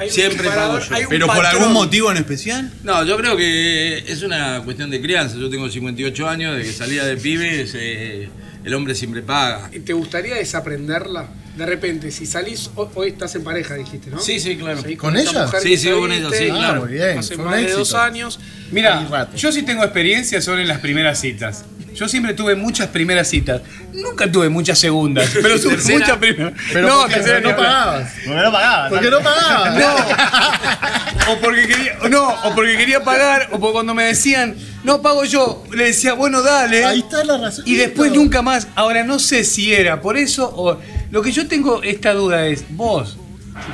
Hay 0.00 0.08
un 0.08 0.14
Siempre 0.14 0.48
pago 0.48 0.78
yo. 0.78 0.94
hay 0.94 1.02
un 1.04 1.08
¿Pero 1.10 1.26
por 1.26 1.44
algún 1.44 1.72
motivo 1.72 2.10
en 2.10 2.16
especial? 2.16 2.72
No, 2.82 3.04
yo 3.04 3.16
creo 3.16 3.36
que 3.36 3.98
es 4.06 4.22
una 4.22 4.62
cuestión 4.64 4.90
de 4.90 5.00
crianza. 5.00 5.36
Yo 5.36 5.50
tengo 5.50 5.68
58 5.68 6.28
años, 6.28 6.56
de 6.56 6.62
que 6.62 6.72
salía 6.72 7.04
de 7.04 7.16
pibes, 7.16 7.72
eh, 7.76 8.28
el 8.64 8.74
hombre 8.74 8.94
siempre 8.94 9.22
paga. 9.22 9.70
¿Te 9.84 9.92
gustaría 9.92 10.34
desaprenderla? 10.36 11.28
De 11.56 11.66
repente, 11.66 12.10
si 12.10 12.24
salís, 12.26 12.70
ho- 12.76 12.90
hoy 12.94 13.08
estás 13.10 13.34
en 13.34 13.44
pareja, 13.44 13.74
dijiste, 13.74 14.08
¿no? 14.10 14.20
Sí, 14.20 14.40
sí, 14.40 14.56
claro. 14.56 14.82
¿Con 14.96 15.16
ella? 15.16 15.48
Sí, 15.60 15.76
sigo 15.76 16.00
con 16.00 16.12
ella, 16.12 16.28
sí, 16.32 16.44
Ah, 16.50 16.54
claro. 16.56 16.80
muy 16.84 16.92
bien. 16.92 17.18
Hace 17.18 17.36
más 17.36 17.56
de 17.56 17.72
dos 17.72 17.92
años. 17.94 18.38
Mira, 18.70 19.06
yo 19.36 19.52
sí 19.52 19.62
tengo 19.62 19.82
experiencia 19.84 20.40
sobre 20.40 20.64
las 20.64 20.78
primeras 20.78 21.20
citas. 21.20 21.64
Yo 21.94 22.08
siempre 22.08 22.34
tuve 22.34 22.54
muchas 22.54 22.88
primeras 22.88 23.28
citas. 23.28 23.62
Nunca 23.92 24.30
tuve 24.30 24.48
muchas 24.48 24.78
segundas, 24.78 25.30
pero 25.42 25.60
tuve 25.60 25.74
¿Tercera? 25.74 25.98
muchas 25.98 26.16
primeras. 26.18 26.52
Pero 26.72 26.88
no, 26.88 27.00
¿por 27.00 27.08
qué? 27.08 27.14
tercera 27.14 27.40
no 27.40 27.56
pagabas. 27.56 28.12
Porque 28.24 28.40
no 28.40 28.52
pagaba. 28.52 28.88
¿Por 28.88 29.00
qué 29.00 29.10
no 29.10 29.20
pagabas? 29.20 29.74
No. 31.26 31.32
o 31.32 31.38
porque 31.40 31.66
quería, 31.66 31.98
no, 32.08 32.28
o 32.28 32.54
porque 32.54 32.76
quería 32.76 33.04
pagar, 33.04 33.48
o 33.52 33.58
porque 33.60 33.72
cuando 33.72 33.94
me 33.94 34.04
decían, 34.04 34.56
no 34.84 35.02
pago 35.02 35.24
yo, 35.24 35.64
le 35.72 35.84
decía, 35.84 36.14
bueno, 36.14 36.42
dale. 36.42 36.84
Ahí 36.84 37.00
está 37.00 37.24
la 37.24 37.38
razón. 37.38 37.64
Y 37.66 37.74
después 37.76 38.12
nunca 38.12 38.42
más. 38.42 38.68
Ahora 38.74 39.04
no 39.04 39.18
sé 39.18 39.44
si 39.44 39.72
era 39.72 40.00
por 40.00 40.16
eso 40.16 40.52
o. 40.54 40.78
Lo 41.10 41.22
que 41.22 41.32
yo 41.32 41.48
tengo 41.48 41.82
esta 41.82 42.14
duda 42.14 42.46
es, 42.46 42.64
vos, 42.70 43.18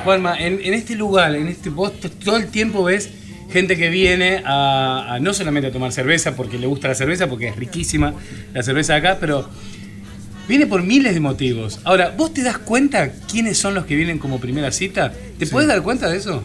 Juanma, 0.03 0.35
en, 0.39 0.59
en 0.63 0.73
este 0.73 0.95
lugar, 0.95 1.35
en 1.35 1.47
este, 1.47 1.69
vos 1.69 1.93
todo 2.23 2.37
el 2.37 2.47
tiempo 2.47 2.83
ves 2.83 3.09
gente 3.51 3.77
que 3.77 3.89
viene 3.89 4.41
a, 4.45 5.13
a 5.15 5.19
no 5.19 5.33
solamente 5.33 5.67
a 5.69 5.71
tomar 5.71 5.91
cerveza 5.91 6.35
porque 6.35 6.57
le 6.57 6.67
gusta 6.67 6.87
la 6.89 6.95
cerveza, 6.95 7.27
porque 7.27 7.47
es 7.49 7.55
riquísima 7.55 8.13
la 8.53 8.61
cerveza 8.63 8.93
de 8.93 8.99
acá, 8.99 9.17
pero 9.19 9.49
viene 10.47 10.65
por 10.67 10.83
miles 10.83 11.13
de 11.13 11.19
motivos. 11.19 11.79
Ahora, 11.83 12.13
¿vos 12.17 12.33
te 12.33 12.43
das 12.43 12.57
cuenta 12.57 13.11
quiénes 13.31 13.57
son 13.57 13.73
los 13.73 13.85
que 13.85 13.95
vienen 13.95 14.17
como 14.19 14.39
primera 14.39 14.71
cita? 14.71 15.13
¿Te 15.39 15.47
puedes 15.47 15.67
dar 15.67 15.81
cuenta 15.81 16.09
de 16.09 16.17
eso? 16.17 16.43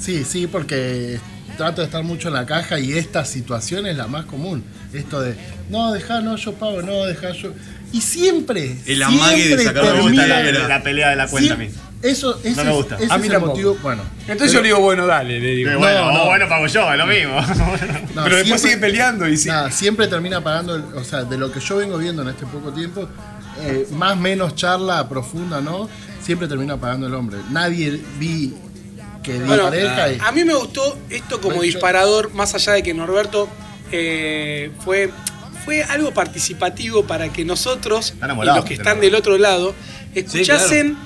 Sí, 0.00 0.24
sí, 0.24 0.46
porque 0.46 1.18
trato 1.56 1.80
de 1.80 1.86
estar 1.86 2.02
mucho 2.02 2.28
en 2.28 2.34
la 2.34 2.46
caja 2.46 2.78
y 2.80 2.92
esta 2.94 3.24
situación 3.24 3.86
es 3.86 3.96
la 3.96 4.06
más 4.06 4.24
común. 4.26 4.64
Esto 4.92 5.20
de, 5.20 5.34
no, 5.70 5.92
deja, 5.92 6.20
no, 6.20 6.36
yo 6.36 6.54
pago, 6.54 6.82
no, 6.82 7.04
deja, 7.04 7.32
yo. 7.32 7.52
Y 7.92 8.00
siempre. 8.00 8.76
El 8.86 9.02
amague 9.02 9.36
de 9.36 9.42
siempre 9.44 9.64
sacar 9.64 9.84
me 9.84 10.00
gusta 10.02 10.26
termina- 10.26 10.52
la, 10.62 10.68
la 10.68 10.82
pelea 10.82 11.10
de 11.10 11.16
la 11.16 11.26
cuenta 11.28 11.54
a 11.54 11.56
mí. 11.56 11.66
Siem- 11.66 11.83
Eso, 12.04 12.38
ese 12.44 12.56
No 12.56 12.64
me 12.64 12.70
es- 12.70 12.76
gusta. 12.76 12.94
ese 12.96 13.12
A 13.12 13.16
es 13.16 13.20
mí 13.20 13.26
el 13.26 13.32
tampoco. 13.32 13.52
motivo. 13.52 13.78
Bueno. 13.82 14.02
Entonces 14.28 14.52
yo 14.52 14.60
le 14.60 14.68
digo, 14.68 14.80
bueno, 14.80 15.06
dale, 15.06 15.40
le 15.40 15.50
digo. 15.56 15.70
Bueno, 15.78 16.12
No, 16.12 16.18
no. 16.18 16.24
bueno, 16.26 16.48
pago 16.48 16.66
yo, 16.66 16.92
es 16.92 16.98
lo 16.98 17.06
mismo. 17.06 17.40
No, 18.14 18.22
pero 18.24 18.36
después 18.36 18.60
siempre- 18.60 18.68
sigue 18.70 18.76
peleando 18.78 19.26
y 19.28 19.36
sí. 19.36 19.48
Nada, 19.48 19.70
siempre 19.70 20.06
termina 20.06 20.40
pagando, 20.44 20.76
el- 20.76 20.84
o 20.94 21.02
sea, 21.02 21.24
de 21.24 21.36
lo 21.38 21.50
que 21.50 21.60
yo 21.60 21.76
vengo 21.76 21.96
viendo 21.98 22.22
en 22.22 22.28
este 22.28 22.46
poco 22.46 22.72
tiempo, 22.72 23.08
eh, 23.62 23.86
más 23.92 24.16
menos 24.18 24.54
charla 24.54 25.08
profunda, 25.08 25.60
¿no? 25.60 25.88
Siempre 26.22 26.46
termina 26.46 26.76
pagando 26.76 27.06
el 27.06 27.14
hombre. 27.14 27.38
Nadie 27.50 28.00
vi 28.18 28.54
que 29.22 29.32
di 29.34 29.38
Bueno, 29.40 29.64
pareja 29.64 30.12
y... 30.12 30.18
a 30.22 30.30
mí 30.32 30.44
me 30.44 30.54
gustó 30.54 30.98
esto 31.08 31.36
como 31.38 31.56
Bueno, 31.56 31.62
yo- 31.62 31.66
disparador, 31.72 32.32
más 32.34 32.54
allá 32.54 32.74
de 32.74 32.82
que 32.82 32.92
Norberto 32.94 33.48
eh, 33.92 34.70
fue, 34.84 35.10
fue 35.64 35.82
algo 35.84 36.12
participativo 36.12 37.04
para 37.06 37.32
que 37.32 37.44
nosotros 37.44 38.12
y 38.22 38.44
los 38.44 38.64
que 38.66 38.74
están 38.74 39.00
del 39.00 39.14
otro 39.14 39.38
lado 39.38 39.74
escuchasen 40.14 40.96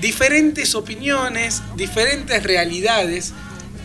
diferentes 0.00 0.74
opiniones, 0.74 1.62
diferentes 1.76 2.42
realidades, 2.42 3.32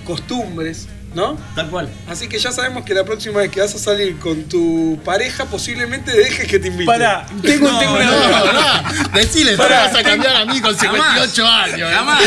costumbres, 0.05 0.87
¿no? 1.13 1.37
Tal 1.55 1.69
cual. 1.69 1.89
Así 2.07 2.27
que 2.29 2.39
ya 2.39 2.51
sabemos 2.53 2.85
que 2.85 2.93
la 2.93 3.03
próxima 3.03 3.39
vez 3.39 3.51
que 3.51 3.59
vas 3.59 3.75
a 3.75 3.77
salir 3.79 4.17
con 4.17 4.43
tu 4.43 4.97
pareja 5.03 5.45
posiblemente 5.45 6.11
dejes 6.11 6.47
que 6.47 6.57
te 6.57 6.69
invite. 6.69 6.85
Pará, 6.85 7.25
tengo, 7.41 7.67
tengo 7.79 7.95
una 7.95 8.05
No, 8.05 8.11
duda. 8.11 8.83
no, 9.03 9.09
decile, 9.19 9.57
Pará, 9.57 9.87
vas 9.87 9.95
a 9.95 10.03
cambiar 10.03 10.35
a 10.37 10.45
mí 10.45 10.59
con 10.61 10.77
58 10.77 11.45
años. 11.47 11.91
¿eh? 11.91 11.93
Jamás. 11.93 12.23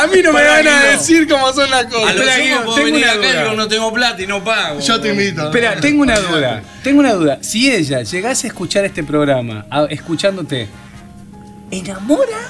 A 0.00 0.06
mí 0.08 0.20
no 0.22 0.32
me 0.32 0.42
van 0.44 0.66
a 0.66 0.82
decir 0.86 1.28
cómo 1.28 1.52
son 1.52 1.70
las 1.70 1.86
A 1.86 1.88
cosas. 1.88 2.16
lo 2.16 2.22
Guido, 2.24 2.62
puedo 2.64 2.74
tengo 2.76 2.84
venir 2.86 3.04
una 3.04 3.12
acá 3.12 3.20
y 3.26 3.32
duda. 3.32 3.42
digo, 3.44 3.54
no 3.56 3.68
tengo 3.68 3.92
plata 3.92 4.22
y 4.22 4.26
no 4.26 4.42
pago. 4.44 4.80
Yo 4.80 5.00
te 5.00 5.08
invito. 5.10 5.44
Espera, 5.44 5.76
tengo 5.80 6.02
una 6.02 6.18
duda. 6.18 6.62
Tengo 6.82 7.00
una 7.00 7.12
duda. 7.14 7.38
Si 7.40 7.70
ella 7.72 8.02
llegase 8.02 8.46
a 8.46 8.48
escuchar 8.48 8.84
este 8.84 9.04
programa, 9.04 9.64
a- 9.70 9.86
escuchándote, 9.90 10.68
¿enamora 11.70 12.48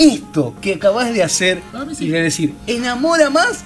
esto 0.00 0.54
que 0.62 0.74
acabas 0.74 1.12
de 1.12 1.22
hacer? 1.22 1.60
Sí. 1.94 2.06
Y 2.06 2.08
le 2.08 2.22
decir, 2.22 2.54
¿enamora 2.66 3.28
más? 3.30 3.64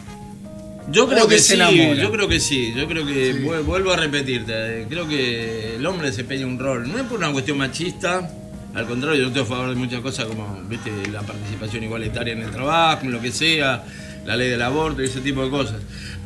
Yo 0.91 1.09
creo 1.09 1.25
o 1.25 1.29
que 1.29 1.39
sí, 1.39 1.57
yo 1.97 2.11
creo 2.13 2.29
que 2.29 2.41
sí, 2.41 2.75
yo 2.77 2.87
creo 2.87 3.07
que 3.07 3.43
vu- 3.43 3.63
vuelvo 3.65 3.93
a 3.93 3.97
repetirte, 3.97 4.85
creo 4.89 5.09
que 5.09 5.77
el 5.77 5.87
hombre 5.87 6.09
desempeña 6.09 6.47
un 6.47 6.59
rol, 6.59 6.91
no 6.93 6.99
es 6.99 7.05
por 7.05 7.19
una 7.19 7.33
cuestión 7.33 7.57
machista, 7.57 8.31
al 8.75 8.87
contrario, 8.87 9.23
yo 9.23 9.29
estoy 9.29 9.43
a 9.43 9.47
favor 9.47 9.71
de 9.71 9.77
muchas 9.77 10.01
cosas 10.01 10.27
como, 10.27 10.61
viste, 10.69 10.91
la 11.11 11.23
participación 11.23 11.85
igualitaria 11.85 12.35
en 12.35 12.43
el 12.43 12.51
trabajo, 12.51 13.07
en 13.07 13.13
lo 13.13 13.21
que 13.23 13.33
sea, 13.33 13.83
la 14.27 14.37
ley 14.37 14.51
del 14.51 14.61
aborto 14.61 15.01
y 15.01 15.07
ese 15.07 15.21
tipo 15.23 15.43
de 15.43 15.51
cosas, 15.51 15.77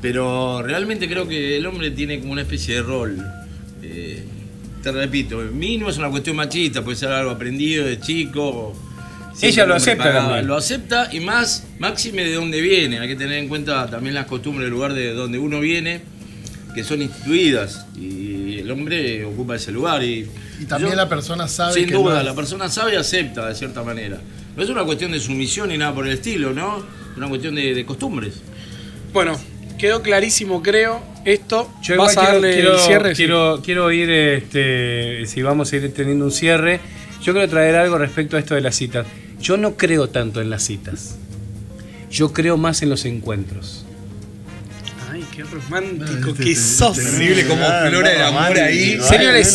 pero 0.03 0.61
realmente 0.63 1.07
creo 1.09 1.29
que 1.29 1.57
el 1.57 1.65
hombre 1.67 1.93
tiene 1.93 2.19
como 2.19 2.33
una 2.33 2.43
especie 2.43 2.77
de 2.77 2.83
rol, 2.83 3.17
eh, 3.83 4.25
te 4.83 4.91
repito, 4.91 5.41
en 5.41 5.57
mí 5.57 5.79
no 5.79 5.89
es 5.89 5.99
una 5.99 6.11
cuestión 6.11 6.35
machista, 6.35 6.83
puede 6.83 6.97
ser 6.97 7.11
algo 7.13 7.31
aprendido 7.31 7.85
de 7.87 8.01
chico. 8.01 8.75
Ella 9.41 9.67
lo 9.67 9.75
acepta 9.75 10.13
también. 10.13 10.47
Lo 10.47 10.57
acepta 10.57 11.09
y 11.13 11.21
más, 11.21 11.65
máxime 11.79 12.25
de 12.25 12.35
dónde 12.35 12.61
viene. 12.61 12.99
Hay 12.99 13.09
que 13.09 13.17
tener 13.17 13.39
en 13.39 13.49
cuenta 13.49 13.87
también 13.89 14.15
las 14.15 14.27
costumbres 14.27 14.65
del 14.65 14.73
lugar 14.73 14.95
de 14.95 15.13
donde 15.13 15.39
uno 15.39 15.61
viene, 15.61 16.01
que 16.75 16.83
son 16.85 17.03
instituidas. 17.03 17.87
Y 17.97 18.59
el 18.59 18.71
hombre 18.71 19.25
ocupa 19.25 19.57
ese 19.57 19.71
lugar. 19.73 20.03
Y, 20.03 20.29
Y 20.61 20.65
también 20.65 20.91
yo- 20.93 20.97
la 20.97 21.09
persona 21.09 21.47
sabe 21.49 21.75
Sin 21.75 21.87
que 21.87 21.95
duda, 21.95 22.15
no 22.15 22.19
es- 22.21 22.27
la 22.27 22.35
persona 22.35 22.69
sabe 22.69 22.95
y 22.95 22.97
acepta 22.97 23.49
de 23.49 23.55
cierta 23.55 23.83
manera. 23.83 24.19
No 24.57 24.63
es 24.65 24.71
una 24.71 24.85
cuestión 24.85 25.13
de 25.13 25.21
sumisión 25.21 25.69
ni 25.69 25.79
nada 25.79 25.95
por 25.95 26.07
el 26.07 26.15
estilo, 26.15 26.53
¿no? 26.53 26.79
Es 27.13 27.17
una 27.17 27.29
cuestión 27.29 27.55
de, 27.55 27.75
de 27.75 27.85
costumbres. 27.87 28.43
Bueno, 29.13 29.39
quedó 29.79 30.03
clarísimo, 30.03 30.63
creo. 30.63 31.01
Esto. 31.25 31.71
Yo 31.83 31.97
¿Vas 31.97 32.17
a 32.17 32.23
darle 32.23 32.55
quiero, 32.55 32.75
el 32.75 32.81
cierre? 32.81 33.15
Sí. 33.15 33.23
quiero, 33.23 33.61
quiero 33.65 33.93
ir, 33.93 34.11
este, 34.11 35.27
si 35.27 35.43
vamos 35.43 35.73
a 35.73 35.77
ir 35.77 35.93
teniendo 35.95 36.25
un 36.25 36.33
cierre, 36.33 36.81
yo 37.23 37.33
quiero 37.33 37.49
traer 37.49 37.77
algo 37.77 37.99
respecto 37.99 38.37
a 38.37 38.41
esto 38.41 38.55
de 38.55 38.63
las 38.63 38.75
citas. 38.75 39.07
Yo 39.41 39.57
no 39.57 39.77
creo 39.77 40.09
tanto 40.09 40.41
en 40.41 40.51
las 40.51 40.65
citas. 40.65 41.17
Yo 42.11 42.33
creo 42.33 42.57
más 42.57 42.83
en 42.83 42.91
los 42.91 43.05
encuentros. 43.05 43.85
Ay, 45.11 45.25
qué 45.35 45.43
romántico 45.45 46.31
Este, 46.31 46.45
que 46.45 46.53
este, 46.53 46.65
sos. 46.77 46.99
este, 46.99 47.11
Terrible 47.13 47.47
como 47.47 47.65
flora 47.65 48.13
el 48.13 48.23
amor 48.23 48.59
ahí. 48.59 48.99
Señores. 49.01 49.55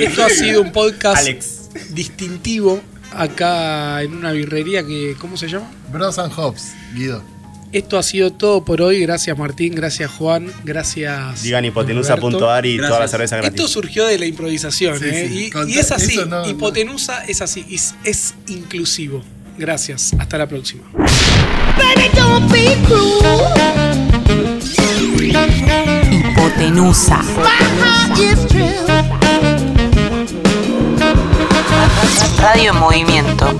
Esto 0.00 0.24
ha 0.24 0.28
sido 0.30 0.62
un 0.62 0.72
podcast 0.72 1.18
Alex. 1.22 1.70
distintivo 1.90 2.80
acá 3.12 4.02
en 4.02 4.14
una 4.14 4.32
birrería 4.32 4.86
que. 4.86 5.16
¿Cómo 5.18 5.36
se 5.36 5.48
llama? 5.48 5.70
Bros 5.92 6.18
and 6.18 6.32
Hops, 6.36 6.72
Guido. 6.94 7.22
Esto 7.72 7.98
ha 7.98 8.02
sido 8.02 8.32
todo 8.32 8.64
por 8.64 8.82
hoy. 8.82 9.00
Gracias 9.00 9.36
Martín, 9.38 9.74
gracias 9.74 10.10
Juan, 10.10 10.52
gracias. 10.64 11.42
Digan 11.42 11.64
hipotenusa.ar 11.64 12.66
y 12.66 12.76
Gracias. 12.76 12.88
toda 12.88 13.00
la 13.00 13.08
cerveza 13.08 13.36
gratis. 13.36 13.60
Esto 13.60 13.68
surgió 13.72 14.06
de 14.06 14.18
la 14.18 14.26
improvisación, 14.26 14.98
Sí, 14.98 15.04
¿eh? 15.06 15.28
sí. 15.30 15.44
Y- 15.46 15.50
Conta- 15.50 15.70
y, 15.72 15.78
es 15.78 15.92
así. 15.92 16.18
no. 16.28 16.48
Hipotenusa 16.48 17.24
es 17.26 17.40
así. 17.42 17.64
Es, 17.70 17.94
es 18.04 18.34
inclusivo. 18.48 19.22
Gracias. 19.56 20.12
Hasta 20.18 20.36
la 20.38 20.48
próxima. 20.48 20.82
Baby, 20.96 22.08
don't 22.16 22.50
be 22.50 22.76
cruel. 22.86 23.20
Hipotenusa. 26.10 27.22
My 27.22 27.48
heart 27.80 28.18
is 28.18 28.46
true. 28.48 28.74
Radio 32.42 32.72
en 32.72 32.78
movimiento. 32.78 33.54